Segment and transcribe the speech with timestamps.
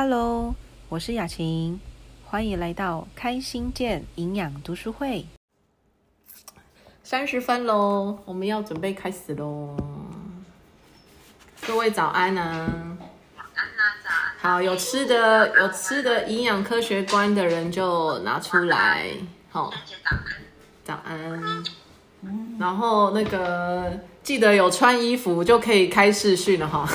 [0.00, 0.54] Hello，
[0.88, 1.80] 我是雅琴，
[2.24, 5.26] 欢迎来到开心健营养读书会。
[7.02, 9.76] 三十分喽，我们要准备开始喽。
[11.66, 12.44] 各位早安啊！
[12.44, 14.52] 安啊早安。
[14.52, 19.08] 好，有吃的有吃的营养科学观的人就拿出来。
[19.50, 19.74] 好，
[20.84, 21.18] 早安。
[21.24, 21.64] 早安。
[22.56, 26.88] 然后那个记得有穿衣服就可以开视讯了哈。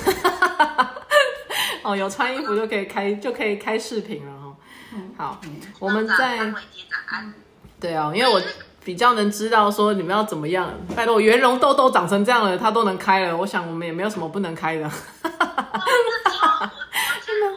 [1.84, 4.56] 哦，有穿衣服就可以开就可以开视频了哈。
[5.18, 5.42] 好，
[5.80, 6.54] 我们在。
[7.80, 8.42] 对啊，因为我
[8.86, 10.72] 比较能知道说你们要怎么样。
[10.96, 14.90] 拜托，圆融痘痘长成这样了，它都能开了，我想我们也没有什么不能开的。
[17.26, 17.48] 真的，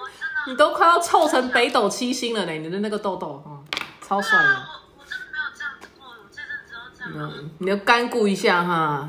[0.49, 3.65] 你都快要凑成北斗七星了呢，你的那个痘痘，嗯，
[4.01, 4.49] 超帅的。
[4.49, 4.55] 我
[4.99, 7.33] 我真的没有这样子过，我这阵子都这样。
[7.33, 9.09] 嗯，你的肝顾一下哈，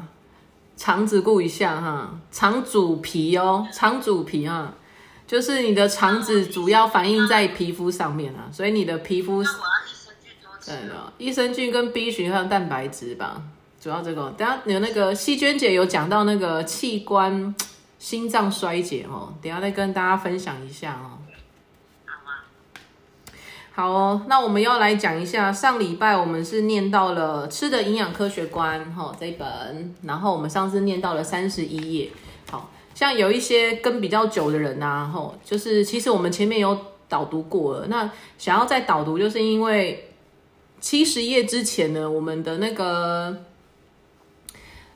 [0.75, 4.71] 肠子顾一下哈，肠主皮哦，肠主皮哈，
[5.27, 9.43] 就是你的肠子主要反映在皮肤上面啊，所以你的皮肤
[10.65, 10.73] 对。
[10.87, 13.41] 的，益生菌跟 B 群还有蛋白质吧，
[13.81, 14.33] 主要这个。
[14.37, 17.53] 等下有那个细娟姐有讲到那个器官
[17.99, 21.19] 心脏衰竭哦，等下再跟大家分享一下哦。
[22.05, 22.45] 好啊。
[23.73, 32.09] 好哦，那我们要来讲一下，上礼拜我们是念到了《吃的营养科学观》哈这一本，然后我们上次念到了三十一页。
[32.97, 36.75] 像有一些跟比较久的人呐、吼，就是其实我们前面有
[37.07, 40.09] 导读过了，那想要再导读，就是因为
[40.81, 43.43] 七十页之前呢，我们的那个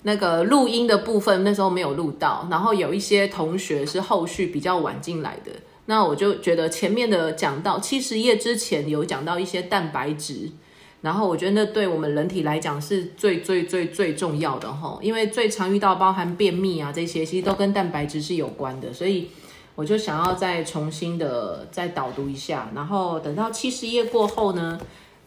[0.01, 5.51] 那个录音的部分那时候没有录到，然后有一些同学是后续比较晚进来的，
[5.85, 10.49] 那我就觉得前面的讲到七十页之前有讲到一些蛋白质，
[11.01, 19.29] 然后我觉得那对我们人体来讲是最最最最重要的吼，因为最常遇到包含便秘啊这些，其实都跟蛋白质是有关的，所以
[19.73, 24.79] 我就想要再重新的再导读一下，然后等到七十页过后呢，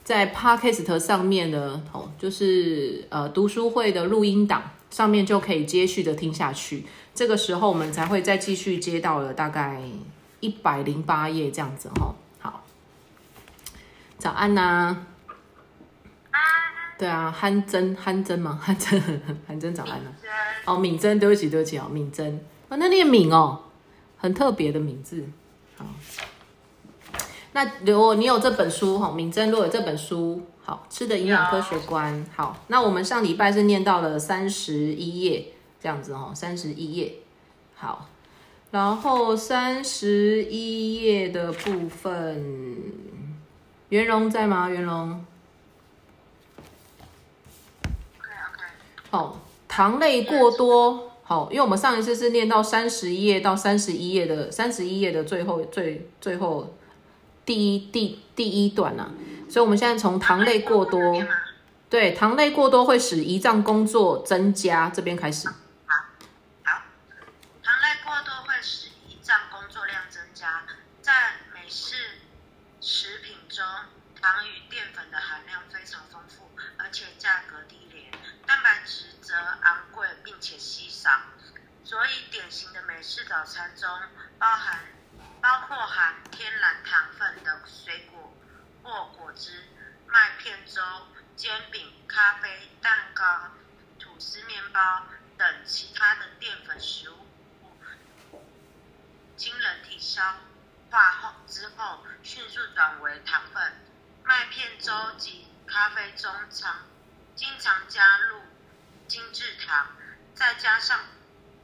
[0.04, 9.82] 在 Podcast 上面呢，哦，就是呃读书会的录音档上面就可以接续的听下去，这个时候我们才会再继续接到了大概
[10.38, 12.14] 一百零八页这样子吼。
[12.38, 12.62] 好，
[14.18, 15.06] 早安呐、
[16.96, 18.58] 对啊，憨珍憨珍吗？
[18.62, 19.00] 憨珍
[19.46, 20.04] 憨珍早安啊、
[20.64, 23.60] 哦，敏珍，对不起，对不起哦，敏珍，哦，那念敏哦，
[24.16, 25.24] 很特别的名字。
[25.76, 25.84] 好，
[27.52, 37.16] 那如果你有这本书哈，敏珍如果有这本书，好吃的营养科学观，好，那我们上礼拜是念到了三十一页这样子哦，三十一页，
[37.74, 38.08] 好，
[38.70, 42.82] 然后三十一页的部分，
[43.88, 44.68] 袁荣在吗？
[44.68, 45.24] 袁荣？
[48.18, 48.30] OK
[49.14, 49.40] 哦。
[49.66, 56.76] 糖类过多，好，因为我们上一次是念到三十页到三十一页的三十一页的最后最最后
[57.44, 59.10] 第一第第一段啊，
[59.48, 61.00] 所以我们现在从糖类过多，
[61.90, 65.48] 对，糖类过多会使胰脏工作增加，这边开始。
[65.48, 65.54] 好，
[67.62, 70.62] 糖类过多会使胰脏工作量增加，
[71.02, 71.12] 在
[71.52, 71.94] 美式
[72.80, 73.64] 食品中，
[74.20, 78.10] 糖与淀粉的含量非常丰富，而且价格低廉，
[78.46, 81.10] 蛋白质则昂贵并且稀少，
[81.84, 83.88] 所以典型的美式早餐中
[84.38, 84.80] 包含
[85.40, 88.32] 包括含天然糖分的水果
[88.82, 89.64] 或果汁、
[90.06, 90.80] 麦片粥、
[91.36, 92.48] 煎饼、咖啡、
[92.80, 93.24] 蛋糕、
[93.98, 95.04] 吐司面包
[95.38, 97.28] 等其他的淀粉食物，
[99.36, 100.20] 经人体消
[100.90, 103.72] 化后之后，迅速转为糖分。
[104.24, 106.78] 麦片粥及咖啡中常
[107.36, 108.42] 经常加入
[109.06, 109.92] 精制糖，
[110.34, 110.98] 再加上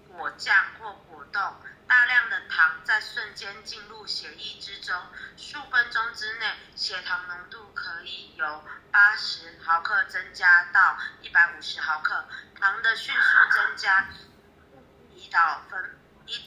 [0.06, 1.56] 果酱或果冻，
[1.90, 4.96] 大量的糖在瞬间进入血液之中，
[5.36, 6.46] 数分钟之内，
[6.76, 12.28] 血糖浓度可以由八十毫克增加到一百五十毫克。
[12.60, 13.20] 糖的迅速
[13.50, 14.06] 增加，
[15.16, 15.98] 胰岛分
[16.28, 16.40] 胰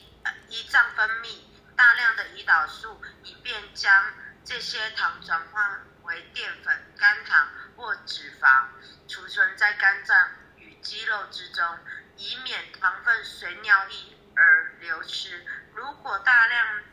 [0.50, 1.42] 胰脏分泌
[1.76, 4.14] 大量的胰岛素，以便将
[4.46, 8.68] 这些糖转换为淀粉、肝糖或脂肪，
[9.10, 10.18] 储存在肝脏
[10.56, 11.80] 与肌肉之中，
[12.16, 15.46] 以免糖分随尿液而流失。
[15.74, 16.84] 如果大量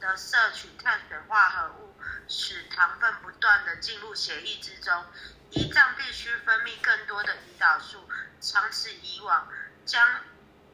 [0.00, 1.98] 的摄取碳水化合物，
[2.28, 5.04] 使糖分不断的进入血液之中，
[5.52, 8.08] 胰脏必须分泌更多的胰岛素，
[8.40, 9.48] 长此以往
[9.84, 10.20] 将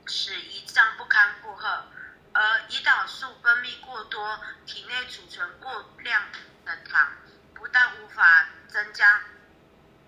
[0.06, 1.86] 使胰脏不堪负荷。
[2.34, 6.22] 而胰岛素分泌过多，体内储存过量
[6.64, 7.12] 的糖，
[7.54, 9.22] 不但无法增加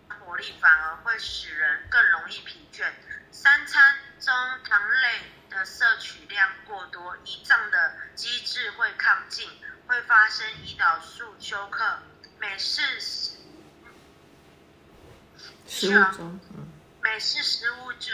[0.08, 2.90] 活力，反而会使人更容易疲倦。
[3.30, 4.34] 三餐中
[4.64, 9.48] 糖类的摄取量过多，胰脏的机制会亢进，
[9.86, 11.98] 会发生胰岛素休克。
[12.40, 13.36] 每四十
[15.66, 16.68] 食物中，嗯，
[17.00, 18.12] 每次食物中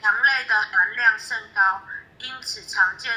[0.00, 1.82] 糖类的含量甚高，
[2.18, 3.12] 因此常见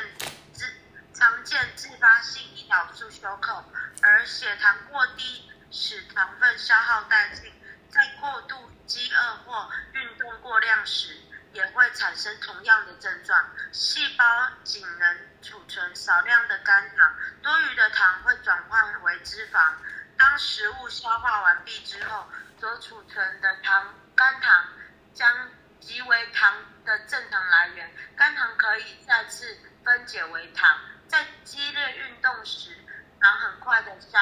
[0.54, 0.66] 自
[1.13, 3.66] 常见自发性胰岛素休克，
[4.01, 7.51] 而血糖过低使糖分消耗殆尽，
[7.90, 11.18] 在过度饥饿或运动过量时，
[11.54, 13.50] 也会产生同样的症状。
[13.72, 14.24] 细胞
[14.63, 19.74] 仅能储存少量的肝糖，多余的糖会转换为脂肪。
[20.18, 22.28] 当食物消化完毕之后，
[22.60, 24.68] 所储存的糖肝糖
[25.13, 25.50] 将
[25.80, 26.54] 即为糖
[26.86, 27.90] 的正常来源。
[28.18, 32.75] 肝糖可以再次分解为糖，在激烈运动时，
[33.22, 34.19] 糖很快的消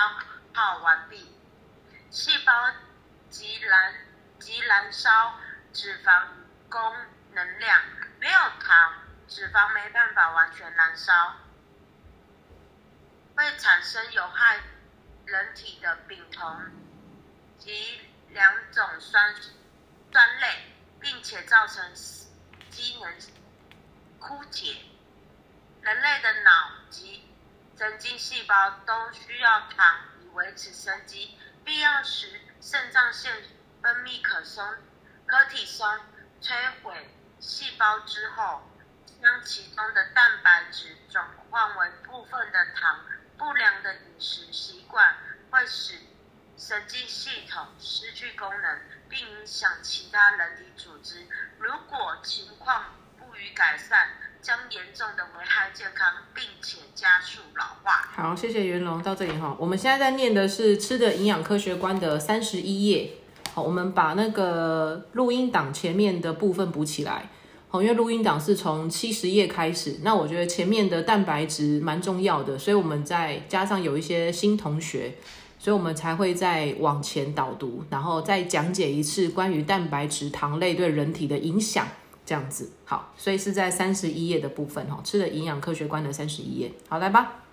[0.54, 1.36] 耗完毕，
[2.12, 2.54] 细胞
[3.30, 3.96] 即燃
[4.40, 5.40] 即燃烧
[5.74, 6.28] 脂肪
[6.70, 6.96] 供
[7.38, 7.80] 能量。
[8.20, 8.94] 没有糖，
[9.28, 11.36] 脂肪没办法完全燃烧，
[13.36, 14.60] 会产生有害。
[15.26, 16.72] 人体的丙酮
[17.60, 18.00] 及
[18.30, 19.36] 两种酸
[20.10, 21.94] 酸类，并且造成
[22.70, 23.14] 机能
[24.20, 24.78] 枯竭。
[25.82, 27.30] 人类的脑及
[27.78, 33.36] 神经细胞都需要糖以维持生机，必要时肾脏腺
[33.82, 34.66] 分泌可松
[35.26, 35.86] 可体松，
[36.42, 38.62] 摧毁细胞之后，
[39.22, 43.00] 将其中的蛋白质转换为部分的糖。
[43.38, 45.16] 不良的饮食习惯
[45.52, 45.94] 会使
[46.58, 51.28] 神经系统失去功能，并影响其他人体组织。
[51.60, 54.10] 如果情况不予改善，
[54.42, 58.10] 将严重的危害健康，并且加速老化。
[58.16, 59.56] 好，谢谢袁龙，到这里哈。
[59.60, 63.18] 我们现在在念的是《吃的营养科学观》的三十一页。
[63.62, 67.30] 我们把那个录音档前面的部分补起来。
[67.70, 75.14] 好，因为录音档是从七十页开始，那我觉得前面的蛋白质蛮重要的，所以我们再加上有一些新同学，
[75.60, 81.86] 所以我们才会再往前导读，然后再讲解一次关于蛋白质、糖类对人体的影响，
[82.26, 82.72] 这样子。
[82.86, 86.72] 好，所以是在三十一页的部分哈，吃的营养科学观的三十一页。
[86.88, 87.47] 好，来吧。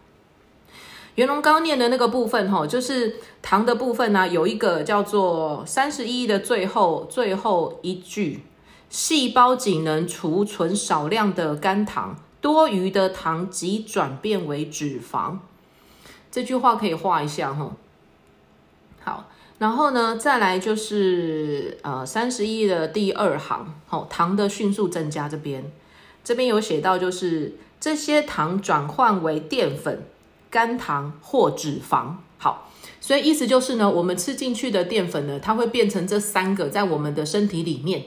[1.16, 8.42] 袁龙刚念的那个部分哈，就是糖的部分呢，有一个叫做三十一的最后最后一句。
[8.90, 15.38] 细胞仅能储存少量的肝糖，多余的糖即转变为脂肪。
[16.30, 17.72] 这句话可以画一下哈。
[19.02, 19.28] 好，
[19.58, 25.28] 然后呢，再来就是呃三十一的第二行，好，糖的迅速增加。
[25.28, 25.72] 这边
[26.22, 30.04] 这边有写到，就是这些糖转换为淀粉、
[30.54, 32.14] 肝糖或脂肪。
[32.38, 32.70] 好，
[33.00, 38.04] 所以意思就是呢，我们吃进去的淀粉呢，它会变成这三个在我们的身体里面。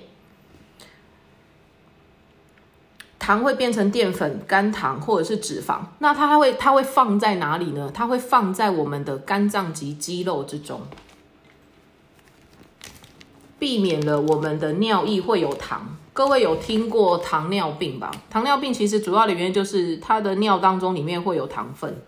[3.20, 7.92] 糖会变成淀粉、肝糖或者是脂肪，那它会它会放在哪里呢？
[7.94, 10.84] 它会放在我们的肝脏及肌肉之中，
[13.60, 15.98] 避免了我们的尿液会有糖。
[16.14, 18.10] 各位有听过糖尿病吧？
[18.30, 22.02] 糖尿病其实主要的原因就是它的尿当中里面会有糖分。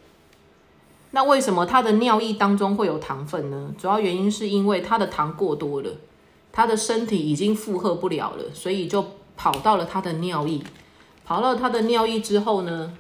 [1.12, 3.74] 那为什么他的尿液当中会有糖分呢？
[3.78, 5.90] 主要原因是因为他的糖过多了，
[6.52, 9.04] 他的身体已经负荷不了了，所以就
[9.36, 10.62] 跑到了他的尿液。
[11.24, 12.94] 好了，他的尿液之后呢，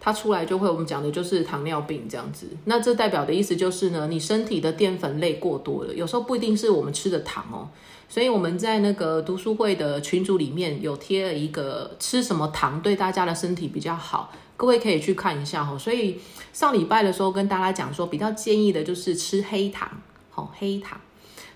[0.00, 2.46] 他出来就会我们讲的就是糖尿病这样子。
[2.64, 7.68] 那这代表的意思就是呢，你身体的淀粉类过多了，有时候不一定是我们吃的糖哦。
[8.08, 15.76] 所以我们在那个读书会的群组里面有贴了一个吃什么糖对大家的身体比较好，各位可以去看一下哈。
[15.78, 16.20] 所以
[16.52, 19.88] 上礼拜的时候跟大家讲说，比较建议的就是吃黑糖，
[20.30, 21.00] 好黑糖，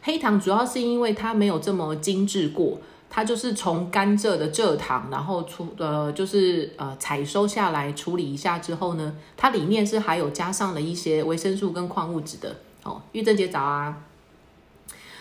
[0.02, 2.80] 黑糖主要是因为它没有这么精致过。
[3.10, 13.00] 它就是从甘蔗的蔗糖，然后出呃，就是呃采收下来处理一下之后呢，它里面是还有加上了一些维生素跟矿物质的哦。
[13.12, 14.02] 玉珍姐早啊，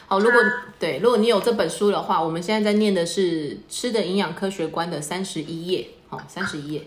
[0.05, 0.37] 好，如果
[0.77, 6.85] 对，如果你有这本书的话，我们现在在念的是《吃的营养科学观》的三十一页，好，三十一页，好，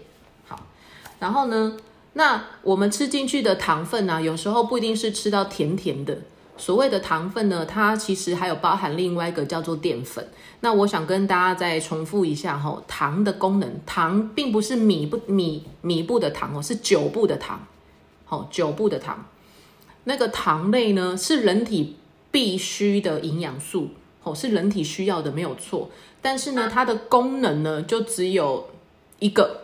[1.21, 1.77] 然后呢，
[2.15, 6.19] 那我们吃进去的糖分呢，有时候不一定是吃到甜甜的。
[6.57, 10.29] 所谓的糖分呢，它其实还有包含另外一个叫做淀粉。
[10.61, 17.67] 那我想跟大家再重复一下哈，糖的功能，糖并不是米不米米布的糖哦，是酒布的糖，
[18.27, 19.25] 好酒布的糖。
[20.05, 21.97] 那个糖类呢，是人体
[22.31, 23.89] 必需的营养素，
[24.23, 25.91] 哦，是人体需要的，没有错。
[26.21, 28.69] 但是呢，它的功能呢，就只有
[29.19, 29.63] 一个，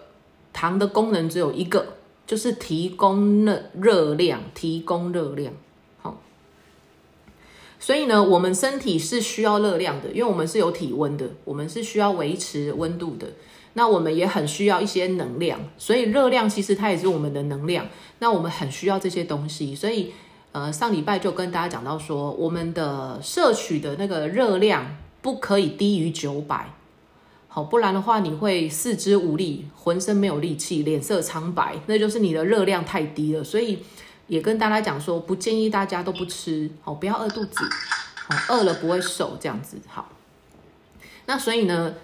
[0.57, 1.85] 糖的功能只有一个，
[2.27, 5.53] 就是提供热热量，提供热量。
[6.01, 6.19] 好
[7.79, 13.27] 所以呢，我们身体是需要热量的，因为我们是有体温的，我们是需要维持温度的。
[13.75, 17.87] 那我们也很需要一些能量，所以热量其实它也是我们的能量。
[18.21, 20.15] 那我们很需要这些东西，所以
[20.53, 26.73] 呃上礼拜就跟大家讲到说，我们的摄取的那个热量不可以低于九百，
[27.57, 33.43] 好，不然的话你会四肢无力，浑身没有力气，脸色苍白，那就是你的热量太低了。
[33.43, 33.79] 所以
[34.27, 37.65] 也跟大家讲说，不建议大家都不吃，好，不要饿肚子，
[38.29, 39.79] 好，饿了不会瘦这样子。
[39.87, 40.11] 好，
[41.25, 41.95] 那所以呢？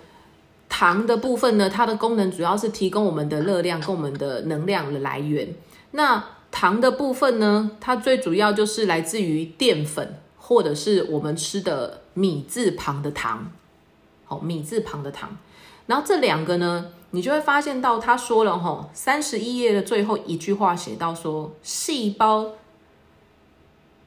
[0.71, 5.54] 糖的部分呢，它的功能主要是提供我们的热量跟我们的能量的来源。
[5.90, 13.52] 那糖的部分呢，它最主要就是来自于淀粉或者是我们吃的米字旁的糖，
[14.32, 15.36] 好，米字旁的糖。
[15.84, 22.52] 然后这两个呢，你就会发现到他说了哈，三十一页的最后一句话写到说，细胞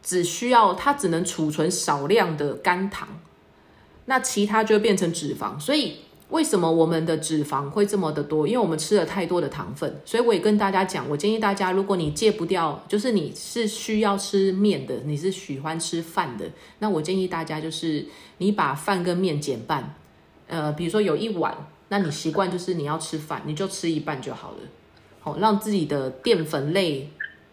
[0.02, 3.08] 只需要它只能储存少量的甘糖，
[4.06, 5.98] 那其他就会变成脂肪，所以。
[6.30, 8.48] 为什么我们的脂肪会这么的多？
[8.48, 18.08] 因为我们吃了太多的糖分，所以我也跟大家讲，我建议大家，如果你戒不掉，就是你是需要吃面的，你是喜欢吃饭的，那我建议大家就是
[18.40, 19.94] 你把饭跟面减半，
[20.48, 21.56] 呃，比如说有一碗，
[21.90, 24.58] 那你习惯就是你要吃饭，你就吃一半就好了，
[25.20, 27.10] 好，让自己的淀粉类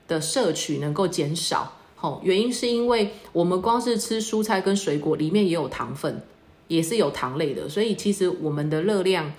[0.09, 1.73] 的摄取能够减少。
[1.97, 6.21] 好，原因是因为我们光是吃蔬菜跟水果里面也有糖分。
[6.69, 9.31] 也是有糖类的，所以其实我们的热量，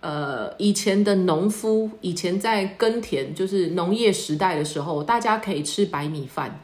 [0.00, 6.58] 呃，以前的农夫以前在耕田，就是农业时代的时候，大家可以吃白米饭，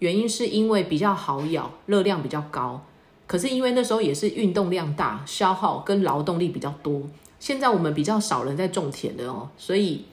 [0.00, 2.84] 原因是因为比较好咬，热量比较高。
[3.26, 7.02] 可是因为那时候也是运动量大，消耗跟劳动力比较多。
[7.38, 10.04] 现在我们比较少人在种田的哦，所以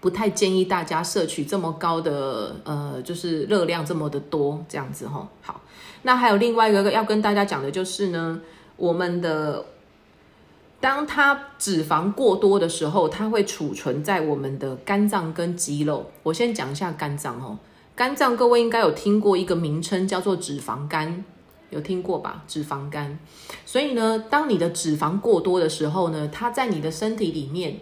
[0.00, 5.28] 不太建议大家摄取这么高的，呃，就是热量这么的多这样子哈。
[5.42, 5.60] 好。
[6.02, 8.40] 那还有另外一个要跟大家讲的就是呢，
[8.76, 9.64] 我们的
[10.78, 16.08] 当它脂肪过多的时候，它会储存在我们的肝脏跟肌肉。
[16.22, 17.58] 我先讲一下肝脏哦，
[17.96, 21.24] 肝脏各位应该有听过一个名称叫做脂肪肝，
[21.70, 22.42] 有听过吧？
[22.46, 23.18] 脂肪肝。
[23.64, 27.78] 所以呢，当你的脂肪过多的时候呢，它在你的身体里面，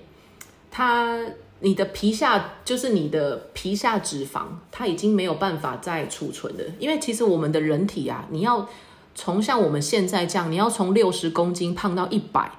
[0.70, 1.20] 它。
[1.60, 6.64] 你的皮下就是你的皮下脂肪，它已经没有办法再储存了。
[6.78, 8.68] 因为其实我们的人体啊，你要
[9.14, 12.52] 从像我们现在这样，你要从六十公斤胖到一百，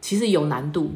[0.00, 0.92] 其实有难度。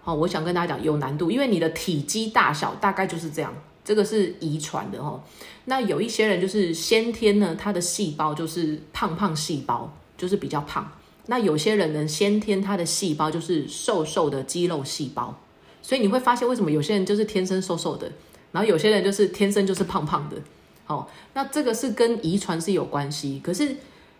[0.00, 5.22] 好，我想跟大家讲有难度，因为你的体积大小大概就是这样，这个是遗传的哈。
[5.66, 10.90] 那有一些人就是先天呢，他的细胞就是胖胖细胞，就是比较胖。
[11.26, 15.38] 那有些人呢，先天他的细胞就是瘦瘦的肌肉细胞。
[15.80, 18.10] 所以你会发现，为什么有些人就是天生瘦瘦的，
[18.52, 20.36] 然后有些人就是天生就是胖胖的。
[20.86, 23.76] 哦，那这个是跟遗传是有关系，可是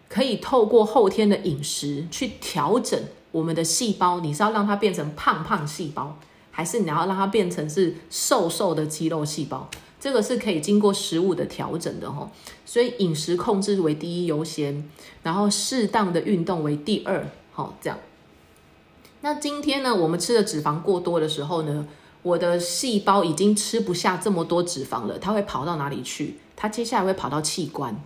[0.09, 3.01] 可以透过后天的饮食去调整
[3.31, 4.21] 我们的细胞。
[4.21, 6.19] 你是要让它变成胖胖细胞，
[6.53, 9.69] 还是你要让它变成是瘦瘦的肌肉细胞？
[9.99, 12.31] 这个是可以经过食物的调整的哈。
[12.65, 14.89] 所以饮食控制为第一优先，
[15.25, 17.27] 然后适当的运动为第二。
[17.53, 17.99] 好，这样。
[19.23, 21.87] 那今天呢，我们吃的脂肪过多的时候呢，
[22.23, 26.39] 我的细胞已经吃不下这么多脂肪了，它会跑到哪里去？
[26.57, 27.97] 它接下来会跑到器官，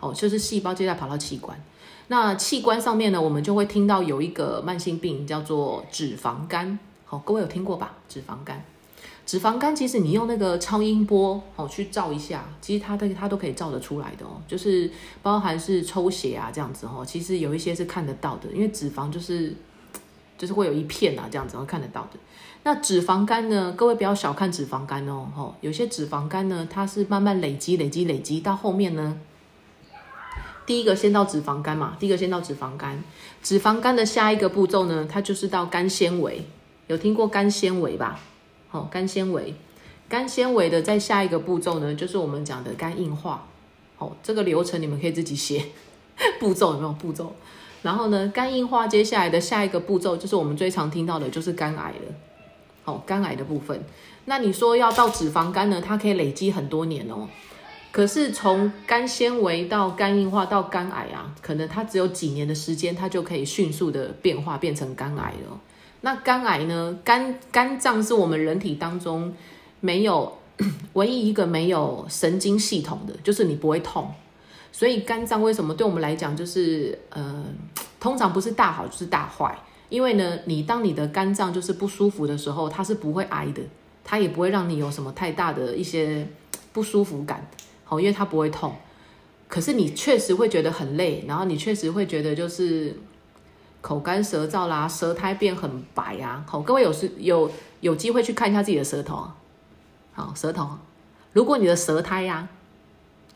[0.00, 1.62] 哦，就是细胞接下来跑到器官。
[2.06, 6.78] 那器官上面呢，我们就会听到有一个慢性病叫做脂肪肝，
[7.10, 7.94] 好，各位有听过吧？
[8.06, 8.62] 脂肪肝，
[9.24, 14.90] 脂肪肝其实你用那个超音波哦去照一下，其实它的它都可以照得出来的哦，就是
[15.22, 19.54] 包含是抽血啊这样子哦，其实有一些是看得到的，因为脂肪就是。
[20.38, 22.10] 就是会有一片啊，这样子会看得到的。
[22.62, 23.74] 那脂肪肝呢？
[23.76, 29.18] 各位不要小看脂肪肝哦，吼，有些脂肪肝呢，它是慢慢累积、累积、累积到后面呢。
[30.64, 33.02] 第一个先到脂肪肝嘛，第一个先到脂肪肝。
[33.42, 36.46] 脂肪肝的下一个步骤呢，它就是到肝纤维。
[36.88, 38.18] 有听过肝纤维吧？
[38.68, 39.54] 好，肝纤维，
[40.08, 43.46] 肝纤维的在下一个步骤呢，就是我们讲的肝硬化。
[43.96, 45.66] 好，这个流程你们可以自己写
[46.40, 47.34] 步骤，有没有步骤？
[47.82, 52.14] 然后呢，肝硬化接下来的下一个步骤就是我们最常听到的，就是肝癌了。
[52.84, 53.84] 哦，肝癌的部分。
[54.24, 57.28] 那你说要到脂肪肝呢，它可以累积很多年哦。
[57.92, 65.60] 可是从肝纤维到肝硬化到肝癌啊，可能它只有几年的时间，它就可以迅速的变化变成肝癌了。
[66.00, 69.34] 那肝癌呢，肝肝脏是我们人体当中
[69.80, 70.38] 没有
[70.92, 74.08] 唯一一个没有神经系统的，就是你不会痛。
[74.70, 77.44] 所以肝脏为什么对我们来讲就是呃，
[77.98, 79.58] 通常不是大好就是大坏？
[79.88, 83.62] 因为呢，你当你的肝脏就是不舒服的时候，它是不会挨的，
[84.04, 86.28] 它也不会让你有什么太大的一些
[86.72, 87.48] 不舒服感，
[87.84, 88.72] 好，因为它不会痛。
[89.48, 92.94] 可是你确实会觉得很累，然后你确实会觉得就是
[93.80, 96.44] 口干舌燥啦，舌苔变很白啊。
[96.46, 99.36] 好，各位有时有有机会去看一下自己的舌头啊。
[100.12, 100.68] 好，舌头，
[101.32, 102.48] 如果你的舌苔呀，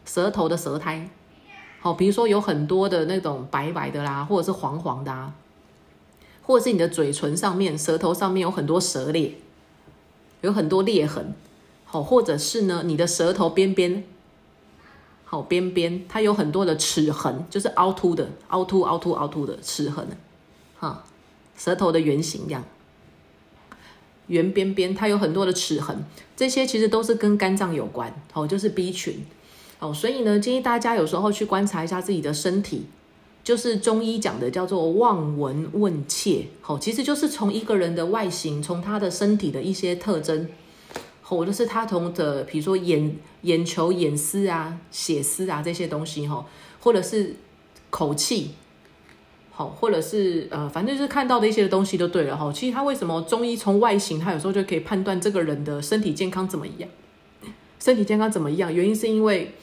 [0.05, 1.09] 舌头的舌苔，
[1.81, 5.33] 好，比如说有很多的那种白白的啦，或者是黄黄的啊，
[6.43, 9.35] 或者是你的嘴唇上面、舌头上面有很多舌裂，
[10.41, 11.35] 有很多裂痕，
[11.85, 14.05] 好，或者是呢，你的舌头边边。
[15.25, 20.07] 好边边，它有很多的齿痕，就是凹凸的、凹凸、凹凸、凹凸的齿痕，
[20.83, 21.05] 哈，
[21.57, 22.65] 舌头的圆形样，
[24.27, 26.05] 圆边边，它有很多的齿痕，
[26.37, 29.25] 这些其实都是跟肝脏有关，哦，就是 B 群，
[29.79, 32.87] 哦，所以呢，建议大家有时候去观察一下自己的身体，
[33.45, 40.49] 就是中医讲的叫做望闻问切，哦，其实就是从一个人的外形，从他的身体的一些特征。
[41.25, 46.45] 或者是他从的，比如说眼眼球、眼丝啊、血丝啊这些东西哈，
[46.81, 47.35] 或者是
[47.89, 48.51] 口气，
[49.52, 52.52] 好，或者是呃，反正就是看到的一些东西就对了哈。
[52.52, 56.88] 其实他为什么中医从外形，他有时候就可以判断这个人的身体健康怎么样？
[57.78, 58.75] 身体健康怎么样？
[58.75, 59.54] 原因是因为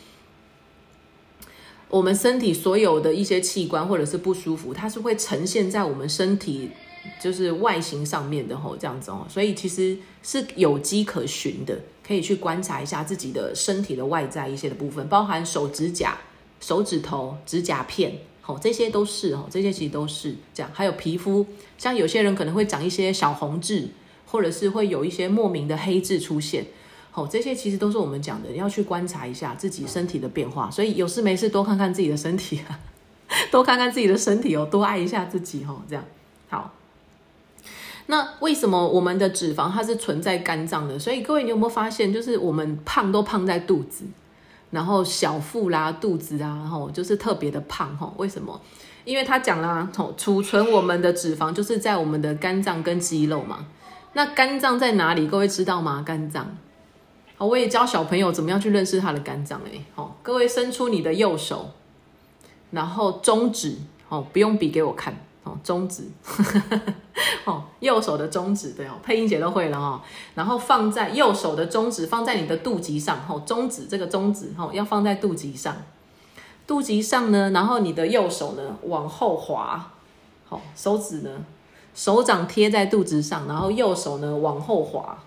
[1.90, 6.70] 我们身体所有的一些器官或者是不舒服，它是会呈现在我们身体。
[7.20, 16.18] 就是外形上面的吼，这样子哦，所以其实是有迹可循的，可以去观察一下自己的身体的外在一些的部分，包含手指甲、
[16.60, 18.20] 手指头、指甲片，
[18.50, 20.72] 哦，这些都是哦，这些其实都是这样。
[20.74, 21.46] 还有皮肤，
[21.78, 23.88] 像有些人可能会长一些小红痣，
[24.26, 26.66] 或者是会有一些莫名的黑痣出现，
[27.14, 30.72] 哦，这些其实都是我们讲的，要去观察一下自己身体的变化。
[30.72, 32.60] 所以有事没事多看看自己的身体，
[33.52, 36.04] 多看看自己的身体哦，多爱一下自己哦，这样
[36.50, 36.74] 好。
[38.08, 40.98] 那为什么我们的脂肪它是存在肝脏的？
[40.98, 44.06] 所以各位，你有没有发现，就是我们胖都胖在肚子，
[44.72, 48.60] 然后小腹啦、肚子啊，然后，就是特别的胖，吼，为什么？
[49.06, 53.66] 因为他讲了，吼，储存我们的脂肪就是在我们的肝脏跟肌肉嘛。
[54.14, 55.28] 那肝脏在哪里？
[55.28, 56.04] 各位知道吗？
[56.06, 56.58] 肝脏，
[57.38, 61.72] 好，我也教小朋友怎么样去认识他的肝脏，哎，好，各位伸出你的右手，
[62.72, 63.78] 然后中指，
[64.10, 65.16] 哦，不用比给我看。
[65.50, 66.04] 哦，中指，
[67.46, 70.00] 哦，右手的中指，对哦，配音姐都会了哦。
[70.36, 75.76] 然后放在右手的中指放在你的肚脐上，哦，中指这个中指，哦，要放在肚脐上，
[76.68, 79.92] 肚脐上呢，然后你的右手呢往后滑，
[80.48, 81.32] 好，手指呢，
[81.96, 85.18] 手掌贴在肚子上，然后右手呢往后滑，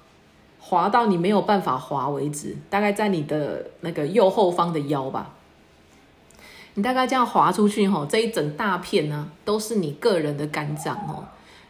[0.60, 5.30] 滑到你没有办法滑为止，大概在你的那个右后方的腰吧。
[6.74, 11.24] 你大概这样滑出去吼，这一整大片呢，都是你个人的肝脏哦。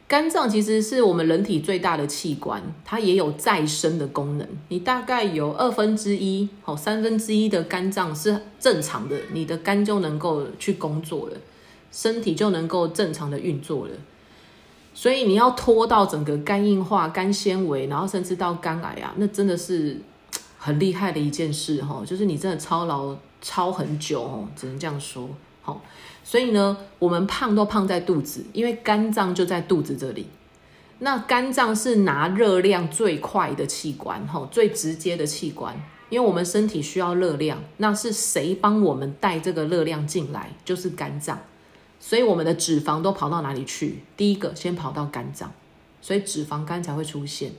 [0.06, 4.46] 肝脏其实是我们人体最大的器官，它也有再生的功能。
[4.68, 11.36] 你大概有二分之一，哦，三分之一的肝脏是正常的，你的肝就能够去工作了，
[11.90, 13.92] 身体就能够正常的运作了。
[14.94, 19.98] 所以你要拖到整个肝硬化、肝纤维，然后甚至到肝癌啊，那真的是
[20.58, 23.16] 很厉害的一件事哈，就是你真的操劳。
[23.42, 25.28] 超很久哦，只能这样说。
[25.60, 25.82] 好，
[26.24, 30.28] 所以呢，我们胖都胖在肚子，因为肝脏就在肚子这里。
[31.00, 35.76] 那肝脏是拿热量最快的器官，哈，最直接的器官。
[36.08, 40.50] 因为我们身体需要热量，那是谁帮我们带这个热量进来？
[40.64, 41.40] 就是肝脏。
[41.98, 44.02] 所以我们的脂肪都跑到哪里去？
[44.16, 45.50] 第一个先跑到肝脏，
[46.00, 47.52] 所以脂肪肝才会出现。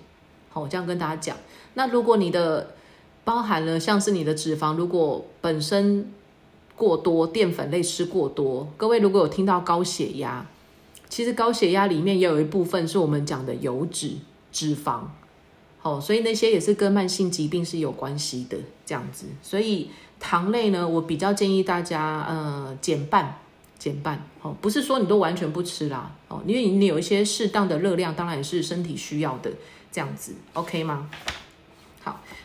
[0.50, 1.36] 好，我这样跟大家讲。
[1.74, 2.76] 那如果你的
[3.24, 6.12] 包含了像是你的脂肪，如果本身
[6.76, 10.46] 过多，淀粉类吃过多，各位如果有听到高血压，
[11.08, 14.14] 其实高血压里面也有一部分是我们讲的油脂
[14.52, 15.02] 脂肪，
[15.80, 19.28] 好，所以那些也是跟慢性疾病是有关系的这样子。
[19.42, 23.40] 所以糖类呢，我比较建议大家呃减半，
[23.78, 29.52] 减半，哦，不是说你都完全不吃啦，哦，因为你有一些适当的热量，当然也是身体需要的
[29.92, 31.10] 这样子，OK 吗？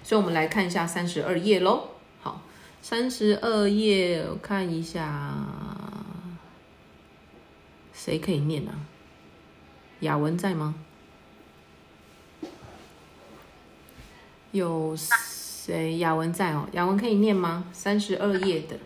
[0.08, 1.90] 好，所以我们来看一下三十二页喽。
[2.22, 2.40] 好，
[2.80, 5.34] 三十二页，我看一下，
[7.92, 8.72] 谁可以念啊？
[10.00, 10.74] 雅文在吗？
[14.52, 15.98] 有谁？
[15.98, 17.66] 雅文在哦，雅文可以念吗？
[17.74, 18.78] 三十二页的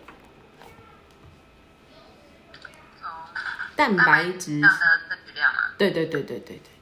[3.77, 4.61] 蛋白质。
[5.77, 6.72] 对对对对对对。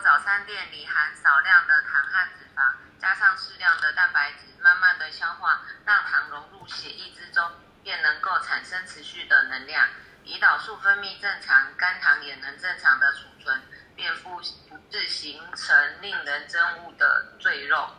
[0.00, 7.50] 早餐店里含少量的糖和脂肪，加上适量的蛋白质，慢慢的消化，让糖融入血液之中，
[7.82, 9.88] 便能够产生持续的能量。
[10.24, 13.60] 胰岛素分泌正常，肝糖也能正常的储存，
[13.96, 14.36] 便不
[14.68, 17.90] 不致形成令人憎恶的赘肉。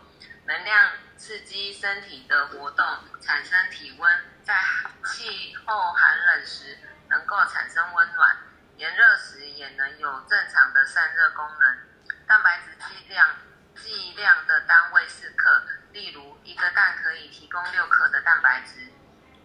[0.46, 2.86] 能量刺激身体的活动，
[3.22, 4.56] 产生体温，在
[5.06, 6.78] 气候寒冷时
[7.10, 8.38] 能够产生温暖，
[8.78, 11.89] 炎热时也能有正常的散热功能。
[12.30, 13.28] 蛋白质剂量
[13.74, 18.88] 剂量的单位是克，例如一个蛋可以提供六克的蛋白质，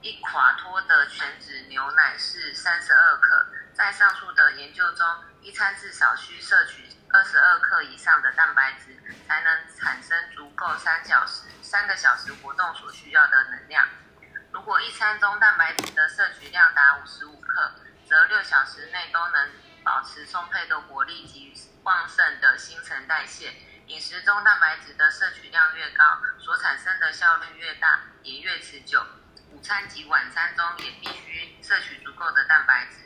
[0.03, 3.47] 一垮脱的全脂牛奶是三十二克。
[3.73, 8.95] 在上述的研究中，一餐至少需摄取二十二克以上的蛋白质，
[9.27, 13.89] 才能产生足够三小时三个小时活动所需要的能量。
[14.53, 17.73] 如果一餐中蛋白质的摄取量达五十五克，
[18.07, 19.51] 则六小时内都能
[19.85, 23.53] 保持充沛的活力及旺盛的新陈代谢。
[23.87, 26.03] 饮食中蛋白质的摄取量越高，
[26.39, 29.05] 所产生的效率越大，也越持久。
[29.51, 32.97] 午餐及晚餐中也必须摄取足够的蛋白质。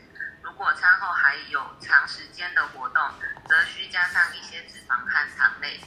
[0.40, 3.12] 如果餐后还有长时间的活动，
[3.48, 5.80] 则需加上一些脂肪和糖类。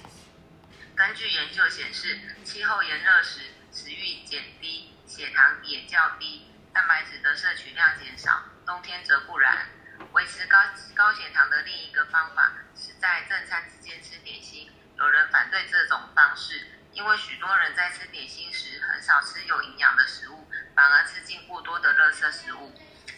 [0.94, 3.40] 根据研究显示，气候炎热时，
[3.72, 4.94] 食欲减低。
[5.08, 9.68] 血糖也较低，蛋白质的摄取量减少，冬天则不然。
[10.14, 10.58] 维持高
[10.96, 14.70] 高血糖的另一个方法是在正餐之间吃点心。
[14.98, 22.74] 有人反对这种方式，因为许多人在吃点心时很少吃有营养的食物，反而吃进过多的垃圾食物。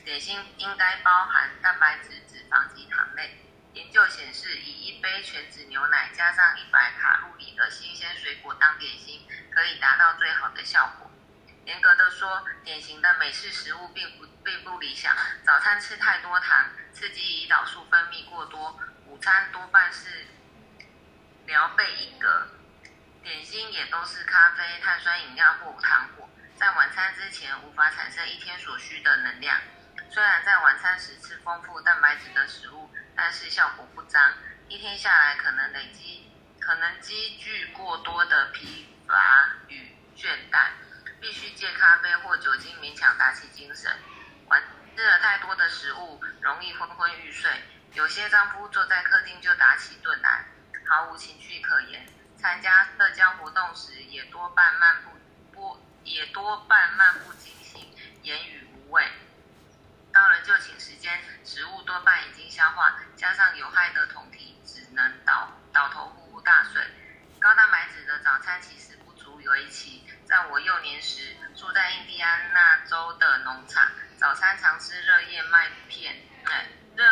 [0.05, 3.39] 点心应该包含蛋白质、脂肪及糖类。
[3.73, 11.09] 研究显示，以一杯全脂牛奶加上一百卡路里的新鲜水果当点心，可以达到最好的效果。
[11.65, 15.15] 严格的说，典型的美式食物并不并不理想。
[15.45, 20.25] 早餐吃太多糖，刺激胰岛素分泌过多；午餐多半是
[21.45, 22.47] 聊备一格，
[23.23, 26.29] 点心也都是咖啡、碳酸饮料或糖果。
[26.55, 29.59] 在晚餐之前无法产生一天所需的能量。
[30.09, 34.33] 虽然在晚餐时吃丰富蛋白质的食物，但是效果不彰。
[34.67, 40.71] 一天下来可能累积，可能积聚过多的疲乏与倦怠。
[41.23, 43.89] 必须借咖啡或酒精勉强打起精神。
[44.47, 44.61] 晚
[44.93, 47.49] 吃了太多的食物，容易昏昏欲睡。
[47.93, 50.43] 有些丈夫坐在客厅就打起盹来，
[50.85, 52.05] 毫无情趣可言。
[52.37, 55.11] 参加社交活动时，也多半漫不
[55.53, 59.09] 不也多半漫不经心，言语无味。
[60.11, 66.83] 到了就寝时间，食物多半已经消化，加上有害的酮体，只能倒倒头呼呼大睡。
[67.39, 70.05] 高蛋白质的早餐其实不足为奇。
[70.25, 77.05] 在我幼年时，住在印第安纳州的农场，早餐常吃热燕麦片，哎，热